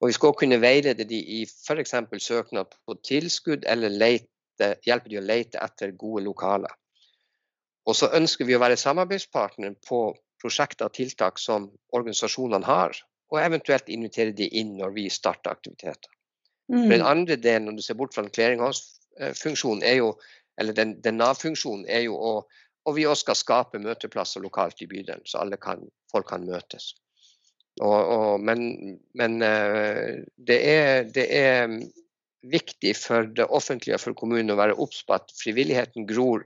og 0.00 0.08
vi 0.08 0.14
skal 0.14 0.30
også 0.30 0.40
kunne 0.44 0.60
veilede 0.62 1.06
de 1.08 1.18
i 1.18 1.40
f.eks. 1.46 1.94
søknad 2.22 2.74
på 2.86 2.96
tilskudd, 3.06 3.66
eller 3.66 3.90
lete, 3.90 4.74
hjelpe 4.86 5.10
de 5.10 5.18
å 5.18 5.24
lete 5.24 5.58
etter 5.62 5.94
gode 5.98 6.24
lokaler. 6.26 6.72
Og 7.88 7.96
så 7.96 8.10
ønsker 8.14 8.46
vi 8.46 8.54
å 8.54 8.62
være 8.62 8.78
samarbeidspartner 8.78 9.74
på 9.88 10.02
prosjekter 10.42 10.86
og 10.86 10.94
tiltak 10.94 11.40
som 11.42 11.70
organisasjonene 11.96 12.66
har, 12.66 12.94
og 13.32 13.40
eventuelt 13.42 13.90
invitere 13.92 14.32
de 14.36 14.46
inn 14.60 14.76
når 14.78 14.94
vi 14.94 15.08
starter 15.10 15.50
aktiviteter. 15.50 16.12
Mm. 16.72 16.88
Den 16.92 17.02
andre 17.02 17.36
delen, 17.36 17.66
når 17.68 17.80
du 17.80 17.82
ser 17.84 17.98
bort 17.98 18.14
fra 18.14 18.22
den 18.22 18.32
clearinghouse-funksjonen, 18.32 19.82
er 19.82 19.98
jo, 20.02 20.12
eller 20.60 20.76
den, 20.76 20.98
den 21.02 21.18
Nav-funksjonen, 21.18 21.88
er 21.88 22.06
jo 22.06 22.16
å 22.16 22.32
og 22.88 22.94
vi 22.96 23.04
også 23.04 23.26
skal 23.26 23.36
skape 23.36 23.80
møteplasser 23.84 24.40
lokalt 24.40 24.80
i 24.80 24.86
bydelen, 24.88 25.26
så 25.28 25.42
alle 25.42 25.58
kan, 25.60 25.82
folk 26.12 26.28
kan 26.30 26.46
møtes. 26.48 26.94
Og, 27.78 28.10
og, 28.10 28.40
men, 28.42 28.98
men 29.18 29.42
eh, 29.44 30.20
det, 30.36 30.58
er, 30.58 31.08
det, 31.14 31.26
er, 31.30 31.78
viktig 32.48 32.94
for 32.96 33.26
det 33.34 33.48
offentlige 33.50 33.96
og 33.98 34.02
for 34.02 34.16
kommunen 34.18 34.54
å 34.54 34.58
være 34.58 34.76
obs 34.78 35.00
på 35.06 35.16
at 35.16 35.32
frivilligheten 35.40 36.06
gror 36.06 36.44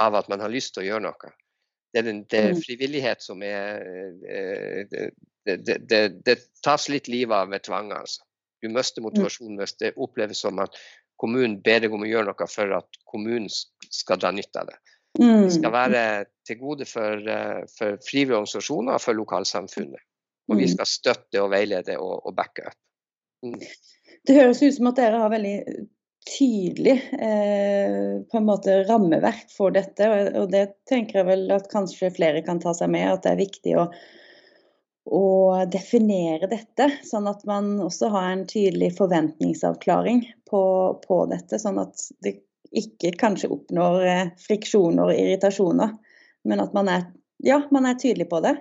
av 0.00 0.16
at 0.18 0.28
man 0.28 0.42
har 0.44 0.52
lyst 0.52 0.74
til 0.74 0.84
å 0.84 0.86
gjøre 0.88 1.06
noe. 1.06 1.30
Det 1.94 2.02
er, 2.02 2.06
den, 2.08 2.20
det 2.28 2.40
er 2.40 2.52
mm. 2.52 2.60
frivillighet 2.60 3.24
som 3.24 3.42
er 3.46 3.80
eh, 4.28 4.84
det, 5.44 5.56
det, 5.88 6.00
det, 6.26 6.36
tas 6.64 6.88
litt 6.92 7.08
livet 7.12 7.36
av 7.36 7.52
ved 7.52 7.64
tvang. 7.66 7.92
Altså. 7.96 8.24
Du 8.62 8.70
mister 8.72 9.02
mm. 9.02 9.08
motivasjonen 9.08 9.60
hvis 9.60 9.76
det 9.80 9.94
oppleves 10.00 10.44
som 10.44 10.60
at 10.64 10.76
kommunen 11.20 11.60
ber 11.64 11.84
deg 11.84 11.94
om 11.94 12.04
å 12.04 12.08
gjøre 12.08 12.32
noe 12.32 12.48
for 12.50 12.76
at 12.80 13.00
kommunen 13.08 13.48
skal 13.92 14.20
dra 14.20 14.32
nytte 14.34 14.64
av 14.64 14.72
det. 14.72 14.80
Det 15.14 15.52
skal 15.54 15.70
mm. 15.70 15.76
være 15.76 16.02
til 16.48 16.58
gode 16.58 16.88
for, 16.90 17.28
eh, 17.30 17.62
for 17.76 18.00
frivillige 18.02 18.40
organisasjoner 18.40 18.96
og 18.96 19.04
for 19.04 19.20
lokalsamfunnet. 19.20 20.02
Og 20.50 20.58
vi 20.58 20.68
mm. 20.68 20.72
skal 20.74 20.88
støtte 20.88 21.42
og 21.42 21.52
veilede 21.54 21.98
og, 22.00 22.18
og 22.28 22.34
backe 22.36 22.66
opp. 22.68 22.80
Mm. 23.44 23.60
Det 24.24 24.38
høres 24.38 24.62
ut 24.62 24.76
som 24.76 24.88
at 24.90 24.98
dere 25.00 25.20
har 25.20 25.32
veldig 25.32 25.56
tydelig 26.24 26.94
eh, 27.12 28.20
på 28.30 28.38
en 28.38 28.46
måte 28.48 28.78
rammeverk 28.88 29.50
for 29.52 29.74
dette. 29.74 30.08
Og 30.40 30.48
det 30.52 30.66
tenker 30.88 31.20
jeg 31.20 31.28
vel 31.28 31.48
at 31.52 31.68
kanskje 31.72 32.12
flere 32.14 32.44
kan 32.46 32.60
ta 32.62 32.72
seg 32.76 32.92
med, 32.94 33.08
at 33.10 33.24
det 33.26 33.34
er 33.34 33.42
viktig 33.42 33.74
å, 33.80 33.86
å 35.12 35.24
definere 35.70 36.48
dette. 36.52 36.88
Sånn 37.04 37.28
at 37.28 37.44
man 37.48 37.74
også 37.84 38.08
har 38.14 38.30
en 38.30 38.46
tydelig 38.48 38.94
forventningsavklaring 38.96 40.24
på, 40.48 40.64
på 41.04 41.20
dette. 41.32 41.60
Sånn 41.60 41.82
at 41.82 42.08
det 42.24 42.38
ikke 42.74 43.12
kanskje 43.20 43.52
oppnår 43.54 44.06
eh, 44.08 44.30
friksjoner 44.40 45.12
og 45.12 45.18
irritasjoner, 45.18 45.92
men 46.48 46.62
at 46.62 46.72
man 46.76 46.90
er, 46.90 47.04
ja, 47.44 47.60
man 47.74 47.86
er 47.86 48.00
tydelig 48.00 48.30
på 48.32 48.40
det. 48.44 48.56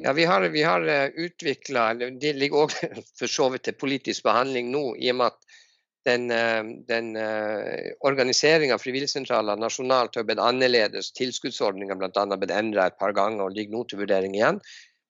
Ja, 0.00 0.12
Vi 0.12 0.24
har, 0.24 0.48
vi 0.48 0.62
har 0.62 0.86
utvikla 1.14 1.94
Det 1.94 2.32
ligger 2.32 2.64
òg 2.64 2.76
for 3.18 3.28
så 3.28 3.48
vidt 3.52 3.66
til 3.68 3.76
politisk 3.76 4.24
behandling 4.24 4.70
nå, 4.72 4.94
i 4.96 5.10
og 5.12 5.18
med 5.20 5.34
at 5.34 5.58
den, 6.02 6.24
den 6.88 7.12
uh, 7.14 7.92
organiseringa 8.02 8.74
av 8.74 8.82
frivilligsentraler 8.82 9.60
nasjonalt 9.60 10.16
har 10.18 10.24
blitt 10.26 10.40
annerledes. 10.42 11.12
Tilskuddsordninga 11.14 11.94
bl.a. 11.94 12.24
blitt 12.32 12.54
endra 12.56 12.88
et 12.88 12.98
par 12.98 13.14
ganger 13.14 13.44
og 13.44 13.54
ligger 13.54 13.76
nå 13.76 13.84
til 13.86 14.00
vurdering 14.00 14.34
igjen. 14.34 14.58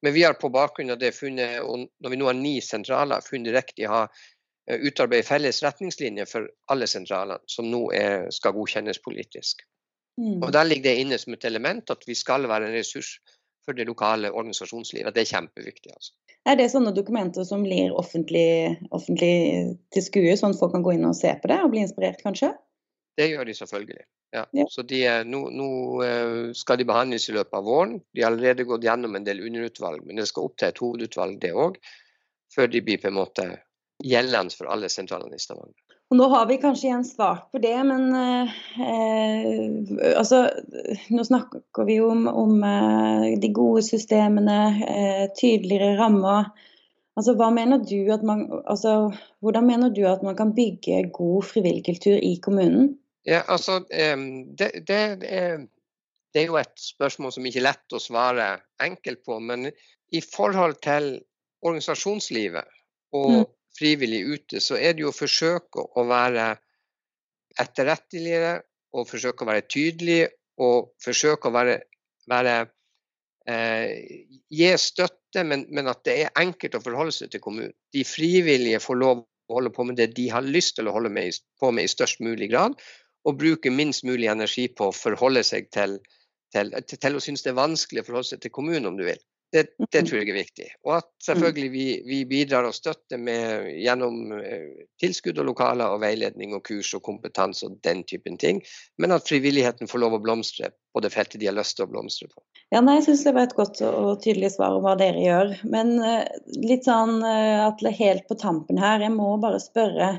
Men 0.03 0.15
vi 0.15 0.23
har 0.23 0.35
på 0.35 0.51
bakgrunn 0.51 0.91
av 0.91 0.99
det 0.99 1.15
funnet, 1.15 1.61
og 1.63 1.87
når 2.03 2.13
vi 2.13 2.19
nå 2.19 2.29
har 2.29 2.39
ni 2.39 2.57
sentraler, 2.65 3.23
funnet 3.23 3.55
riktig 3.55 3.87
å 3.87 4.03
eh, 4.03 4.81
utarbeide 4.83 5.27
felles 5.27 5.63
retningslinjer 5.63 6.27
for 6.27 6.49
alle 6.75 6.89
sentralene, 6.91 7.39
som 7.47 7.69
nå 7.71 7.85
er, 7.95 8.27
skal 8.35 8.57
godkjennes 8.57 8.99
politisk. 9.05 9.63
Mm. 10.19 10.43
Og 10.43 10.51
Der 10.53 10.67
ligger 10.67 10.91
det 10.91 11.05
inne 11.05 11.19
som 11.23 11.37
et 11.37 11.47
element 11.49 11.95
at 11.95 12.03
vi 12.09 12.19
skal 12.19 12.49
være 12.51 12.69
en 12.69 12.77
ressurs 12.77 13.15
for 13.65 13.79
det 13.79 13.87
lokale 13.89 14.31
organisasjonslivet. 14.33 15.15
Det 15.15 15.25
er 15.25 15.31
kjempeviktig. 15.37 15.93
altså. 15.95 16.15
Er 16.49 16.59
det 16.59 16.71
sånne 16.73 16.91
dokumenter 16.95 17.47
som 17.47 17.63
blir 17.63 17.95
offentlig, 17.95 18.79
offentlig 18.91 19.35
til 19.95 20.05
skue, 20.05 20.35
sånn 20.39 20.57
at 20.57 20.59
folk 20.59 20.75
kan 20.75 20.83
gå 20.83 20.97
inn 20.97 21.07
og 21.07 21.15
se 21.19 21.31
på 21.39 21.51
det 21.53 21.61
og 21.63 21.71
bli 21.75 21.85
inspirert, 21.85 22.23
kanskje? 22.25 22.51
Det 23.21 23.29
gjør 23.31 23.47
de 23.47 23.55
selvfølgelig. 23.55 24.05
Ja. 24.33 24.47
Ja. 24.57 24.65
Så 24.73 24.83
de, 24.89 25.03
nå, 25.29 25.43
nå, 25.53 25.69
eh, 26.07 26.53
skal 26.57 26.81
de 26.81 26.89
behandles 26.89 27.29
i 27.29 27.35
løpet 27.37 27.59
av 27.59 27.67
våren. 27.69 27.99
De 28.17 28.25
har 28.25 28.33
allerede 28.33 28.65
gått 28.67 28.87
gjennom 28.87 29.15
en 29.15 29.27
del 29.27 29.45
underutvalg, 29.45 30.07
men 30.07 30.19
det 30.19 30.27
skal 30.31 30.49
opp 30.49 30.57
til 30.57 30.73
et 30.73 30.81
hovedutvalg, 30.83 31.37
det 31.43 31.53
òg. 31.53 31.77
Før 32.53 32.73
de 32.73 32.83
blir 32.85 33.01
på 33.01 33.11
en 33.13 33.19
måte 33.21 33.47
gjeldende 34.03 34.57
for 34.57 34.73
alle 34.73 34.89
sentralene 34.93 35.37
i 35.37 35.43
Stavanger. 35.43 35.92
Og 36.13 36.19
nå 36.19 36.27
har 36.29 36.45
vi 36.45 36.59
kanskje 36.61 36.91
igjen 36.91 37.07
svart 37.09 37.47
på 37.55 37.59
det, 37.63 37.77
men 37.89 38.11
eh, 38.13 38.51
altså, 40.13 40.43
nå 41.09 41.25
snakker 41.25 41.87
vi 41.89 41.95
jo 41.97 42.11
om, 42.13 42.27
om 42.29 42.59
eh, 42.69 43.39
de 43.41 43.49
gode 43.57 43.81
systemene, 43.87 44.59
eh, 44.93 45.23
tydeligere 45.39 45.95
rammer. 45.97 46.51
Altså, 47.17 47.33
mener 47.57 47.81
man, 48.29 48.45
altså, 48.67 49.09
hvordan 49.41 49.65
mener 49.71 49.95
du 49.97 50.03
at 50.11 50.21
man 50.21 50.37
kan 50.37 50.53
bygge 50.53 51.01
god 51.17 51.49
frivillig 51.49 51.87
kultur 51.89 52.21
i 52.21 52.35
kommunen? 52.45 52.93
Ja, 53.25 53.41
altså, 53.49 53.81
det, 53.89 54.71
det, 54.85 55.01
det, 55.25 56.43
er 56.43 56.45
jo 56.45 56.61
et 56.61 56.77
spørsmål 56.77 57.33
som 57.33 57.49
ikke 57.49 57.65
er 57.65 57.69
lett 57.71 57.97
å 57.97 58.05
svare 58.05 58.59
enkelt 58.85 59.25
på. 59.25 59.41
Men 59.41 59.71
i 60.13 60.21
forhold 60.21 60.77
til 60.85 61.15
organisasjonslivet 61.65 62.69
og 63.17 63.33
mm. 63.33 63.51
Frivillig 63.79 64.23
ute, 64.27 64.61
så 64.61 64.77
er 64.77 64.95
det 64.95 65.07
jo 65.07 65.13
å 65.13 65.17
forsøke 65.17 65.87
å 65.97 66.05
være 66.09 66.53
etterretteligere 67.63 68.61
og 68.97 69.09
forsøke 69.09 69.45
å 69.45 69.51
være 69.51 69.67
tydelig 69.71 70.23
og 70.63 70.93
forsøke 71.03 71.49
å 71.49 71.55
være, 71.55 71.77
være 72.31 72.57
eh, 73.49 73.93
Gi 74.53 74.73
støtte, 74.79 75.45
men, 75.49 75.65
men, 75.73 75.89
at 75.89 76.03
det 76.05 76.17
er 76.27 76.41
enkelt 76.43 76.77
å 76.77 76.83
forholde 76.85 77.15
seg 77.17 77.33
til 77.33 77.41
kommunen. 77.45 77.73
De 77.95 78.05
frivillige 78.05 78.83
får 78.85 78.99
lov 79.01 79.23
å 79.23 79.57
holde 79.57 79.73
på 79.75 79.87
med 79.89 79.97
det 80.01 80.13
de 80.17 80.29
har 80.33 80.45
lyst 80.45 80.77
til 80.77 80.89
å 80.89 80.97
holde 80.97 81.13
med, 81.13 81.41
på 81.61 81.73
med 81.73 81.89
i 81.89 81.93
størst 81.93 82.21
mulig 82.25 82.51
grad 82.53 82.77
og 83.29 83.39
bruke 83.39 83.71
minst 83.73 84.05
mulig 84.05 84.29
energi 84.31 84.67
på 84.69 84.91
å 84.91 84.97
forholde 84.97 85.45
seg 85.47 85.71
til, 85.75 85.99
til, 86.55 86.73
til 86.93 87.17
å 87.17 87.23
synes 87.23 87.45
det 87.45 87.53
er 87.53 87.61
vanskelig 87.61 88.03
å 88.03 88.09
forholde 88.09 88.33
seg 88.33 88.43
til 88.45 88.55
kommunen, 88.55 88.89
om 88.91 88.99
du 88.99 89.07
vil. 89.07 89.21
Det, 89.53 89.67
det, 89.79 90.01
mm. 90.01 90.07
tror 90.09 90.17
jeg 90.17 90.29
er 90.31 90.37
viktig. 90.39 90.67
Og 90.87 90.95
at 90.97 91.09
selvfølgelig 91.27 91.71
vi, 91.75 91.87
vi 92.09 92.19
bidrar 92.29 92.65
og 92.65 92.73
støtter 92.73 93.21
med, 93.21 93.67
gjennom 93.83 94.33
eh, 94.39 94.87
tilskudd 95.03 95.43
og 95.43 95.51
lokaler 95.51 95.93
og 95.93 96.01
veiledning 96.01 96.55
og 96.57 96.63
kurs 96.65 96.95
og 96.97 97.03
kompetanse 97.05 97.69
og 97.69 97.75
den 97.85 98.01
typen 98.09 98.39
ting. 98.41 98.63
Men 98.97 99.13
at 99.13 99.29
frivilligheten 99.29 99.91
får 99.91 100.01
lov 100.01 100.17
å 100.17 100.23
blomstre 100.25 100.73
på 100.93 101.03
det 101.05 101.13
feltet 101.13 101.43
de 101.43 101.51
har 101.51 101.57
lyst 101.59 101.77
til 101.77 101.85
å 101.85 101.93
blomstre 101.93 102.31
på. 102.31 102.41
Ja, 102.73 102.81
nei, 102.81 102.97
Jeg 103.01 103.11
syns 103.11 103.27
det 103.27 103.35
var 103.37 103.51
et 103.51 103.59
godt 103.59 103.83
og 103.85 104.23
tydelig 104.25 104.55
svar 104.55 104.79
om 104.79 104.87
hva 104.87 104.97
dere 105.01 105.21
gjør. 105.21 105.53
Men 105.75 105.99
uh, 106.01 106.25
litt 106.65 106.89
sånn 106.89 107.21
Atle, 107.21 107.93
at 107.93 108.01
helt 108.01 108.25
på 108.31 108.39
tampen 108.41 108.81
her, 108.81 109.05
jeg 109.05 109.13
må 109.13 109.35
bare 109.43 109.61
spørre 109.61 110.15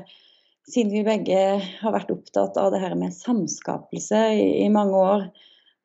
siden 0.70 0.94
vi 0.94 1.02
begge 1.04 1.40
har 1.82 1.92
vært 1.92 2.12
opptatt 2.14 2.56
av 2.60 2.70
det 2.72 2.80
her 2.80 2.94
med 2.98 3.14
samskapelse 3.16 4.22
i, 4.38 4.46
i 4.64 4.70
mange 4.72 5.02
år. 5.02 5.26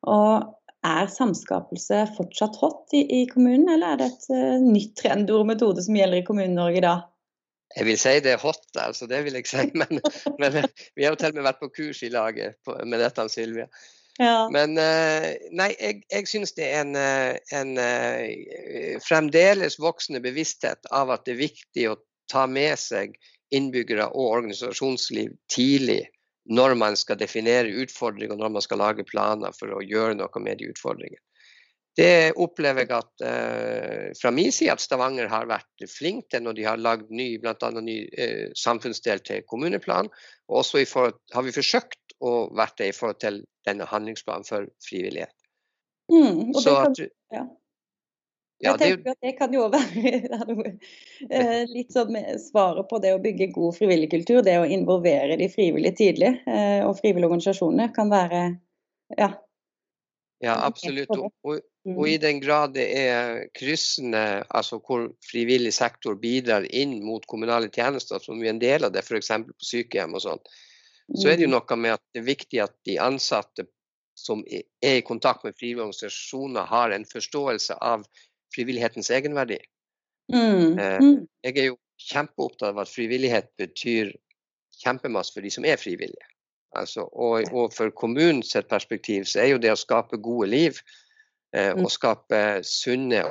Og 0.08 0.46
er 0.86 1.10
samskapelse 1.12 2.02
fortsatt 2.16 2.56
hot 2.60 2.94
i, 2.96 3.04
i 3.20 3.22
kommunen, 3.30 3.68
eller 3.74 3.94
er 3.94 4.00
det 4.00 4.10
et 4.10 4.26
uh, 4.32 4.58
nytt 4.64 4.96
trendord 5.00 5.44
og 5.44 5.50
metode 5.52 5.84
som 5.84 5.96
gjelder 5.98 6.22
i 6.22 6.26
Kommune-Norge 6.26 6.82
da? 6.84 6.96
Jeg 7.76 7.86
vil 7.86 7.98
si 8.00 8.16
det 8.24 8.32
er 8.34 8.42
hot, 8.42 8.64
altså, 8.80 9.06
det 9.10 9.22
vil 9.26 9.36
jeg 9.38 9.46
si. 9.46 9.68
Men, 9.80 10.00
men 10.42 10.56
vi 10.96 11.04
har 11.04 11.14
jo 11.14 11.20
til 11.20 11.30
og 11.30 11.38
med 11.38 11.46
vært 11.46 11.60
på 11.62 11.70
kurs 11.76 12.02
i 12.02 12.10
laget 12.10 12.56
på, 12.66 12.74
med 12.82 13.02
dette, 13.02 13.28
Sylvia. 13.30 13.68
Ja. 14.18 14.48
Men 14.52 14.74
uh, 14.74 15.28
nei, 15.56 15.70
jeg, 15.76 16.00
jeg 16.10 16.28
syns 16.28 16.56
det 16.56 16.66
er 16.66 16.82
en, 16.82 16.96
eh, 16.98 17.36
en 17.56 18.98
fremdeles 19.04 19.78
voksende 19.80 20.20
bevissthet 20.24 20.90
av 20.92 21.12
at 21.14 21.24
det 21.28 21.36
er 21.36 21.44
viktig 21.44 21.86
å 21.92 21.98
ta 22.30 22.44
med 22.50 22.76
seg 22.80 23.14
innbyggere 23.54 24.10
og 24.10 24.34
organisasjonsliv 24.36 25.32
tidlig 25.50 26.02
når 26.48 26.74
man 26.80 26.96
skal 26.96 27.18
definere 27.20 27.72
utfordringer 27.82 28.34
og 28.34 28.40
når 28.40 28.54
man 28.56 28.64
skal 28.64 28.80
lage 28.80 29.06
planer 29.08 29.52
for 29.56 29.74
å 29.76 29.82
gjøre 29.84 30.16
noe 30.18 30.42
med 30.42 30.60
de 30.60 30.70
utfordringene. 30.72 31.22
Det 31.98 32.32
opplever 32.38 32.86
jeg 32.86 32.92
at 32.94 33.24
eh, 33.26 34.04
fra 34.16 34.30
min 34.32 34.52
side 34.54 34.72
at 34.72 34.82
Stavanger 34.82 35.26
har 35.28 35.48
vært 35.50 35.84
flink 35.90 36.28
til 36.30 36.44
når 36.44 36.56
de 36.56 36.66
har 36.68 36.80
lagd 36.80 37.10
ny, 37.10 37.32
bl.a. 37.42 37.70
ny 37.82 37.96
eh, 38.14 38.46
samfunnsdel 38.56 39.20
til 39.26 39.42
kommuneplan. 39.50 40.08
Og 40.48 40.62
også 40.62 40.84
forhold, 40.88 41.18
har 41.34 41.44
vi 41.44 41.54
forsøkt 41.56 42.14
å 42.22 42.46
være 42.56 42.78
det 42.78 42.88
i 42.92 42.96
forhold 42.96 43.20
til 43.20 43.40
denne 43.66 43.88
handlingsplanen 43.90 44.46
for 44.46 44.70
frivillighet. 44.86 45.34
Mm, 46.10 46.54
og 46.54 46.62
det 46.62 46.76
kan, 46.78 46.96
ja. 47.34 47.44
Ja, 48.60 48.74
jeg 48.76 48.80
tenker 49.00 49.14
at 49.14 49.22
Det 49.24 49.32
kan 49.38 49.54
jo 49.56 49.66
være 49.72 50.10
eh, 51.32 51.62
litt 51.70 51.94
sånn 51.94 52.16
svaret 52.42 52.88
på 52.90 52.98
det 53.00 53.14
å 53.16 53.20
bygge 53.22 53.48
god 53.54 53.78
frivillig 53.78 54.10
kultur. 54.12 54.42
Det 54.44 54.58
å 54.60 54.66
involvere 54.68 55.38
de 55.40 55.48
frivillige 55.52 55.96
tidlig, 56.02 56.34
eh, 56.44 56.82
og 56.84 56.98
frivillige 56.98 57.30
organisasjoner 57.30 57.94
kan 57.96 58.12
være 58.12 58.42
ja. 59.16 59.32
Ja, 60.40 60.54
absolutt. 60.64 61.10
Og, 61.16 61.32
og, 61.44 61.58
mm. 61.88 61.98
i 62.08 62.16
den 62.20 62.40
grad 62.40 62.76
det 62.76 62.86
er 62.96 63.42
kryssende, 63.56 64.44
altså 64.48 64.78
hvor 64.80 65.10
frivillig 65.24 65.72
sektor 65.76 66.16
bidrar 66.20 66.64
inn 66.68 66.98
mot 67.04 67.26
kommunale 67.28 67.68
tjenester, 67.72 68.20
som 68.24 68.40
vi 68.40 68.48
er 68.48 68.54
en 68.54 68.62
del 68.62 68.88
av 68.88 68.94
det, 68.94 69.04
f.eks. 69.04 69.34
på 69.48 69.68
sykehjem 69.72 70.16
og 70.16 70.24
sånn, 70.24 70.40
så 71.16 71.28
er 71.28 71.36
det 71.36 71.44
jo 71.44 71.50
mm. 71.50 71.56
noe 71.58 71.80
med 71.80 71.96
at 71.96 72.04
det 72.14 72.22
er 72.22 72.28
viktig 72.30 72.62
at 72.64 72.76
de 72.88 72.96
ansatte 73.02 73.66
som 74.20 74.42
er 74.48 74.98
i 75.00 75.04
kontakt 75.04 75.44
med 75.44 75.56
frivillige 75.56 75.86
organisasjoner, 75.86 76.68
har 76.68 76.92
en 76.92 77.06
forståelse 77.08 77.76
av 77.80 78.04
frivillighetens 78.54 79.10
egenverdi. 79.14 79.58
Mm. 80.32 80.78
Eh, 80.78 80.98
mm. 81.02 81.20
Jeg 81.44 81.56
er 81.58 81.70
jo 81.70 81.78
kjempeopptatt 82.10 82.70
av 82.70 82.82
at 82.84 82.92
frivillighet 82.92 83.50
betyr 83.60 84.12
kjempemasse 84.80 85.34
for 85.34 85.44
de 85.44 85.52
som 85.52 85.66
er 85.68 85.80
frivillige. 85.80 86.26
Altså, 86.78 87.02
og, 87.02 87.50
og, 87.50 87.72
for 87.74 87.90
kommunens 87.98 88.54
perspektiv 88.70 89.26
så 89.26 89.42
er 89.42 89.52
jo 89.54 89.62
det 89.62 89.72
å 89.74 89.78
skape 89.78 90.20
gode 90.22 90.52
liv 90.52 90.78
eh, 91.54 91.72
mm. 91.74 91.82
og 91.82 91.90
skape 91.90 92.42
sunne 92.66 93.24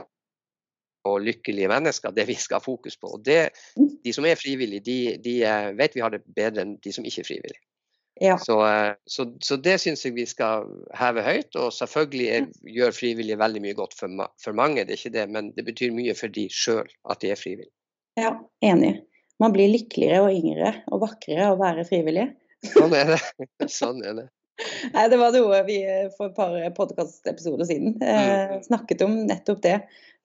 og 1.07 1.21
lykkelige 1.23 1.69
mennesker 1.71 2.11
det 2.11 2.25
vi 2.27 2.35
skal 2.35 2.59
ha 2.59 2.65
fokus 2.65 2.99
på. 2.99 3.13
Og 3.15 3.23
det, 3.25 3.53
mm. 3.79 3.89
De 4.03 4.13
som 4.13 4.27
er 4.27 4.39
frivillige, 4.39 4.83
de, 4.83 4.99
de 5.23 5.37
eh, 5.47 5.71
vet 5.79 5.95
vi 5.95 6.03
har 6.03 6.11
det 6.13 6.25
bedre 6.27 6.65
enn 6.65 6.75
de 6.83 6.93
som 6.95 7.07
ikke 7.07 7.23
er 7.23 7.29
frivillige. 7.31 7.63
Ja. 8.19 8.37
Så, 8.37 8.59
eh, 8.67 8.93
så, 9.07 9.25
så, 9.43 9.55
det 9.55 9.77
syns 9.81 10.03
jeg 10.05 10.15
vi 10.17 10.25
skal 10.27 10.67
heve 10.97 11.23
høyt. 11.23 11.55
Og 11.59 11.71
selvfølgelig 11.75 12.29
er, 12.35 12.47
gjør 12.77 12.95
frivillige 12.95 13.39
veldig 13.39 13.63
mye 13.63 13.77
godt 13.77 13.95
for, 13.99 14.25
for, 14.43 14.57
mange, 14.57 14.83
det 14.83 14.95
er 14.95 15.01
ikke 15.01 15.15
det, 15.15 15.27
men 15.35 15.53
det 15.55 15.65
betyr 15.67 15.95
mye 15.95 16.15
for 16.17 16.31
de 16.35 16.47
sjøl 16.53 16.89
at 17.09 17.23
de 17.23 17.31
er 17.33 17.39
frivillige. 17.39 17.73
Ja, 18.19 18.35
enig. 18.65 18.97
Man 19.39 19.55
blir 19.55 19.71
lykkeligere 19.71 20.25
og 20.25 20.35
yngre 20.35 20.73
og 20.91 21.05
vakrere 21.05 21.47
av 21.47 21.55
å 21.55 21.61
være 21.61 21.87
frivillig. 21.87 22.27
Sånn 22.67 22.95
er 22.97 23.15
det. 23.15 23.21
Sånn 23.71 24.03
er 24.03 24.17
det. 24.17 24.27
Nei, 24.93 25.07
Det 25.07 25.19
var 25.21 25.31
noe 25.35 25.61
vi 25.67 25.79
for 26.17 26.27
et 26.27 26.35
par 26.35 26.55
podkastepisoder 26.75 27.69
siden 27.69 27.95
eh, 28.03 28.57
mm. 28.57 28.63
snakket 28.67 29.05
om, 29.05 29.15
nettopp 29.29 29.63
det. 29.63 29.77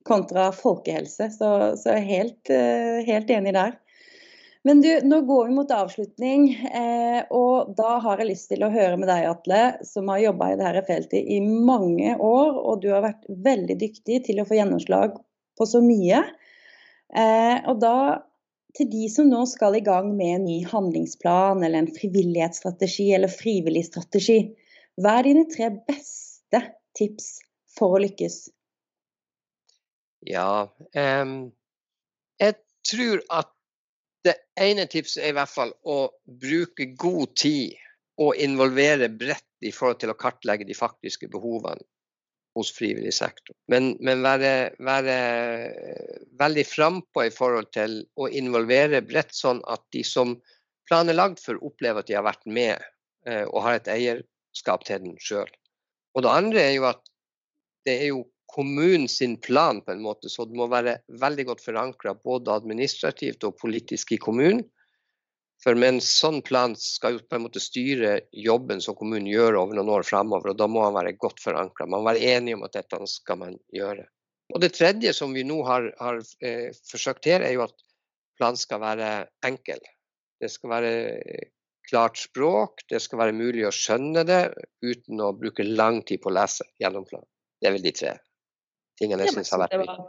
Kontra 0.04 0.50
folkehelse. 0.52 1.30
Så, 1.32 1.50
så 1.80 1.94
helt, 2.02 2.50
eh, 2.52 3.04
helt 3.06 3.30
enig 3.32 3.54
der. 3.56 3.78
Men 4.64 4.80
du, 4.80 4.88
nå 5.04 5.20
går 5.28 5.48
vi 5.48 5.54
mot 5.58 5.72
avslutning, 5.76 6.46
eh, 6.72 7.20
og 7.36 7.74
da 7.76 7.98
har 8.00 8.20
jeg 8.20 8.30
lyst 8.30 8.48
til 8.48 8.64
å 8.64 8.70
høre 8.72 8.96
med 8.96 9.10
deg, 9.12 9.26
Atle, 9.28 9.58
som 9.84 10.08
har 10.08 10.22
jobba 10.22 10.52
i 10.52 10.56
dette 10.56 10.82
feltet 10.86 11.32
i 11.34 11.36
mange 11.44 12.14
år, 12.16 12.54
og 12.56 12.80
du 12.80 12.88
har 12.94 13.04
vært 13.04 13.26
veldig 13.28 13.76
dyktig 13.82 14.22
til 14.24 14.40
å 14.40 14.46
få 14.48 14.56
gjennomslag 14.56 15.18
på 15.60 15.66
så 15.68 15.82
mye. 15.84 16.22
Eh, 17.12 17.58
og 17.68 17.82
da, 17.82 18.24
til 18.74 18.88
de 18.90 19.04
som 19.12 19.28
nå 19.28 19.44
skal 19.52 19.76
i 19.76 19.84
gang 19.84 20.08
med 20.16 20.38
en 20.38 20.46
ny 20.48 20.58
handlingsplan 20.70 21.60
eller 21.60 21.84
en 21.84 21.92
frivillighetsstrategi 22.00 23.10
eller 23.18 23.32
frivillig 23.32 23.84
strategi, 23.90 24.38
hva 24.96 25.18
er 25.18 25.28
dine 25.28 25.44
tre 25.52 25.68
beste 25.76 26.62
tips 26.96 27.34
for 27.76 27.98
å 27.98 28.00
lykkes? 28.00 28.46
Ja, 30.24 30.70
um, 30.96 31.36
jeg 32.40 32.56
tror 32.88 33.20
at 33.28 33.52
det 34.24 34.34
ene 34.60 34.86
tipset 34.90 35.22
er 35.22 35.32
i 35.32 35.36
hvert 35.36 35.52
fall 35.52 35.72
å 35.84 35.98
bruke 36.24 36.86
god 36.98 37.34
tid 37.36 37.74
og 38.22 38.38
involvere 38.40 39.10
bredt 39.10 39.66
i 39.66 39.72
forhold 39.74 40.00
til 40.02 40.12
å 40.12 40.18
kartlegge 40.18 40.66
de 40.68 40.76
faktiske 40.76 41.28
behovene 41.32 41.82
hos 42.54 42.70
frivillig 42.74 43.12
sektor. 43.14 43.54
Men, 43.70 43.94
men 44.04 44.22
være, 44.22 44.74
være, 44.86 45.16
veldig 46.38 46.64
frampå 46.70 47.26
i 47.26 47.32
forhold 47.34 47.72
til 47.74 47.98
å 48.14 48.28
involvere 48.30 49.02
bredt, 49.02 49.34
sånn 49.34 49.62
at 49.70 49.82
de 49.94 50.04
som 50.06 50.36
planen 50.88 51.18
er 51.18 51.34
for, 51.42 51.58
opplever 51.66 52.04
at 52.04 52.10
de 52.10 52.18
har 52.18 52.26
vært 52.26 52.46
med 52.46 52.76
eh, 53.26 53.42
og 53.48 53.64
har 53.66 53.80
et 53.80 53.90
eierskap 53.90 54.86
til 54.86 55.02
den 55.02 55.18
sjøl. 55.18 55.50
Og 56.14 56.22
det 56.22 56.30
andre 56.30 56.62
er 56.62 56.76
jo 56.76 56.86
at 56.92 57.02
det 57.84 57.98
er 57.98 58.10
jo 58.12 58.22
kommunen 58.54 59.08
sin 59.08 59.36
plan, 59.40 59.80
på 59.82 59.92
en 59.92 60.02
måte, 60.02 60.30
så 60.30 60.44
det 60.46 60.54
må 60.54 60.68
være 60.70 61.00
veldig 61.20 61.46
godt 61.48 61.62
forankra 61.64 62.14
både 62.14 62.54
administrativt 62.54 63.42
og 63.48 63.56
politisk 63.58 64.12
i 64.14 64.18
kommunen. 64.22 64.62
For 65.64 65.74
med 65.78 65.94
en 65.94 66.02
sånn 66.04 66.38
plan 66.44 66.74
skal 66.78 67.16
jo 67.16 67.22
på 67.24 67.38
en 67.38 67.46
måte 67.46 67.62
styre 67.62 68.18
jobben 68.36 68.82
som 68.84 68.94
kommunen 68.98 69.26
gjør 69.30 69.58
over 69.62 69.78
noen 69.78 69.90
år 69.96 70.04
fremover, 70.06 70.52
og 70.52 70.60
da 70.60 70.68
må 70.70 70.84
han 70.84 70.94
være 70.94 71.16
godt 71.18 71.40
forankra. 71.42 71.88
Man 71.88 72.04
må 72.04 72.10
være 72.12 72.34
enig 72.36 72.54
om 72.54 72.62
at 72.66 72.76
dette 72.76 73.00
skal 73.10 73.40
man 73.40 73.56
gjøre. 73.74 74.04
Og 74.54 74.60
Det 74.62 74.70
tredje 74.76 75.14
som 75.16 75.32
vi 75.34 75.42
nå 75.48 75.56
har, 75.66 75.88
har 75.98 76.20
eh, 76.44 76.68
forsøkt 76.90 77.26
her, 77.30 77.42
er 77.42 77.56
jo 77.56 77.64
at 77.64 77.74
planen 78.38 78.60
skal 78.60 78.82
være 78.84 79.08
enkel. 79.48 79.80
Det 80.38 80.52
skal 80.52 80.74
være 80.76 80.92
klart 81.88 82.20
språk, 82.20 82.84
det 82.92 83.00
skal 83.02 83.22
være 83.24 83.34
mulig 83.34 83.66
å 83.66 83.74
skjønne 83.74 84.22
det 84.28 84.44
uten 84.84 85.24
å 85.24 85.32
bruke 85.38 85.66
lang 85.66 86.04
tid 86.06 86.22
på 86.22 86.30
å 86.30 86.36
lese 86.38 86.68
gjennom 86.78 87.08
planen. 87.08 87.26
Det 87.58 87.70
er 87.70 87.76
vel 87.78 87.84
de 87.88 87.94
tre 87.96 88.14
tingene 89.00 89.26
jeg 89.26 89.36
syns 89.38 89.52
har 89.54 89.64
vært 89.64 89.78
viktige. 89.82 90.08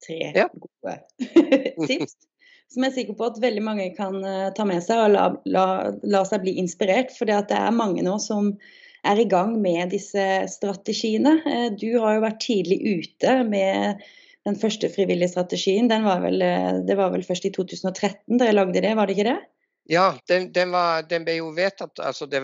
Tre 0.00 0.18
ja. 0.32 0.48
gode 0.56 0.94
tips 1.90 2.16
som 2.70 2.84
jeg 2.84 2.92
er 2.92 2.96
sikker 3.00 3.16
på 3.18 3.26
at 3.26 3.40
veldig 3.42 3.62
mange 3.66 3.88
kan 3.96 4.20
uh, 4.22 4.50
ta 4.54 4.66
med 4.68 4.82
seg 4.84 5.02
og 5.02 5.10
la, 5.16 5.24
la, 5.50 5.64
la 6.06 6.22
seg 6.28 6.44
bli 6.44 6.54
inspirert. 6.62 7.10
For 7.16 7.26
det 7.26 7.40
er 7.56 7.74
mange 7.74 8.04
nå 8.06 8.14
som 8.22 8.52
er 9.08 9.18
i 9.18 9.26
gang 9.28 9.56
med 9.62 9.90
disse 9.94 10.26
strategiene. 10.52 11.40
Uh, 11.42 11.68
du 11.74 11.98
har 11.98 12.16
jo 12.16 12.24
vært 12.28 12.42
tidlig 12.44 12.78
ute 12.86 13.40
med 13.48 14.04
den 14.46 14.58
første 14.60 14.90
frivillige 14.92 15.32
strategien. 15.34 15.90
Var 15.90 16.22
vel, 16.22 16.38
uh, 16.46 16.78
det 16.86 16.98
var 17.00 17.10
vel 17.14 17.26
først 17.26 17.48
i 17.50 17.54
2013 17.56 18.38
dere 18.38 18.54
lagde 18.54 18.84
det, 18.86 18.94
var 18.98 19.10
det 19.10 19.18
ikke 19.18 19.32
det? 19.32 19.40
Ja, 19.90 20.14
den, 20.30 20.52
den, 20.54 20.70
var, 20.70 21.02
den 21.10 21.24
ble 21.26 21.40
jo 21.40 21.48
vedtatt 21.56 21.98
altså 21.98 22.28
det, 22.30 22.38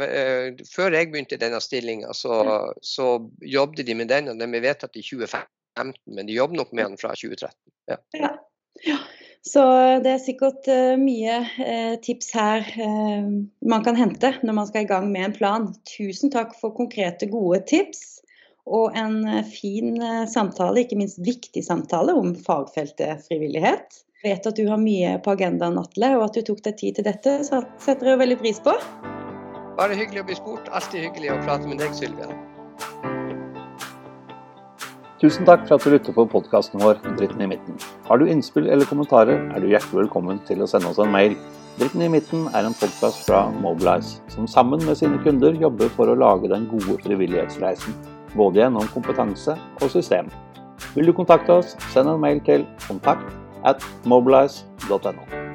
Før 0.66 0.96
jeg 0.96 1.12
begynte 1.12 1.36
i 1.36 1.38
denne 1.38 1.60
stillinga, 1.62 2.10
så, 2.16 2.40
så, 2.82 3.20
jobbet 3.38 3.86
de 3.86 3.94
med 3.94 4.10
den, 4.10 4.32
og 4.32 4.40
den 4.40 4.50
ble 4.50 4.64
vedtatt 4.64 4.98
i 4.98 5.04
2015. 5.06 5.92
Men 6.10 6.26
de 6.26 6.34
jobber 6.34 6.58
nok 6.58 6.72
med 6.74 6.88
den 6.88 6.98
fra 6.98 7.12
2013. 7.14 7.54
Ja. 7.92 8.00
ja. 8.18 8.32
ja. 8.88 8.98
Så 9.46 9.62
det 10.02 10.10
er 10.10 10.22
sikkert 10.24 10.66
uh, 10.66 10.96
mye 10.98 11.38
uh, 11.60 11.94
tips 12.02 12.32
her 12.34 12.66
uh, 12.82 13.28
man 13.62 13.84
kan 13.86 13.98
hente 13.98 14.32
når 14.42 14.56
man 14.58 14.66
skal 14.66 14.82
i 14.82 14.90
gang 14.90 15.06
med 15.12 15.28
en 15.28 15.36
plan. 15.36 15.68
Tusen 15.86 16.34
takk 16.34 16.56
for 16.58 16.74
konkrete, 16.74 17.28
gode 17.30 17.62
tips. 17.70 18.24
Og 18.66 18.96
en 18.98 19.20
fin 19.46 19.94
samtale, 20.26 20.82
ikke 20.82 20.98
minst 20.98 21.20
viktig 21.22 21.62
samtale, 21.62 22.16
om 22.18 22.32
fagfeltet 22.34 23.22
frivillighet. 23.28 24.00
Vet 24.26 24.46
at 24.48 24.56
du 24.58 24.64
har 24.66 24.78
mye 24.80 25.12
på 25.22 25.36
agendaen, 25.36 25.76
Atle, 25.78 26.08
og 26.16 26.24
at 26.24 26.34
du 26.34 26.42
tok 26.48 26.58
deg 26.64 26.74
tid 26.80 26.96
til 26.98 27.04
dette, 27.06 27.32
så 27.46 27.60
setter 27.78 28.08
jeg 28.10 28.18
veldig 28.18 28.36
pris 28.40 28.56
på. 28.64 28.72
Bare 29.78 29.94
hyggelig 29.94 30.24
å 30.24 30.26
bli 30.26 30.38
spurt. 30.38 30.70
Alltid 30.74 31.04
hyggelig 31.04 31.30
å 31.30 31.36
prate 31.44 31.70
med 31.70 31.78
deg, 31.78 31.92
Sylvia. 31.94 32.26
Tusen 35.20 35.46
takk 35.46 35.62
for 35.68 35.76
at 35.76 35.86
du 35.86 35.94
lytter 35.94 36.16
på 36.16 36.26
podkasten 36.32 36.82
vår 36.82 36.98
Dritten 37.20 37.46
i 37.46 37.48
midten. 37.52 37.78
Har 38.08 38.18
du 38.18 38.26
innspill 38.26 38.66
eller 38.66 38.90
kommentarer, 38.90 39.46
er 39.54 39.62
du 39.62 39.70
hjertelig 39.70 40.02
velkommen 40.02 40.42
til 40.50 40.64
å 40.64 40.70
sende 40.74 40.90
oss 40.90 40.98
en 40.98 41.14
mail. 41.14 41.38
Dritten 41.78 42.02
i 42.02 42.10
midten 42.10 42.50
er 42.50 42.66
en 42.66 42.76
podkast 42.82 43.22
fra 43.30 43.46
Mobilize, 43.62 44.18
som 44.34 44.50
sammen 44.50 44.82
med 44.90 44.98
sine 44.98 45.22
kunder 45.22 45.54
jobber 45.54 45.92
for 45.94 46.10
å 46.10 46.18
lage 46.18 46.50
den 46.50 46.66
gode 46.72 46.98
frivillighetsreisen. 47.06 47.94
Både 48.34 48.64
gjennom 48.64 48.90
kompetanse 48.90 49.54
og 49.78 49.90
system. 49.94 50.34
Vil 50.98 51.12
du 51.12 51.14
kontakte 51.14 51.60
oss, 51.62 51.76
send 51.94 52.10
en 52.10 52.24
mail 52.26 52.42
til 52.44 52.66
kontakt 52.90 53.45
at 53.66 53.84
mobilize.no. 54.04 55.45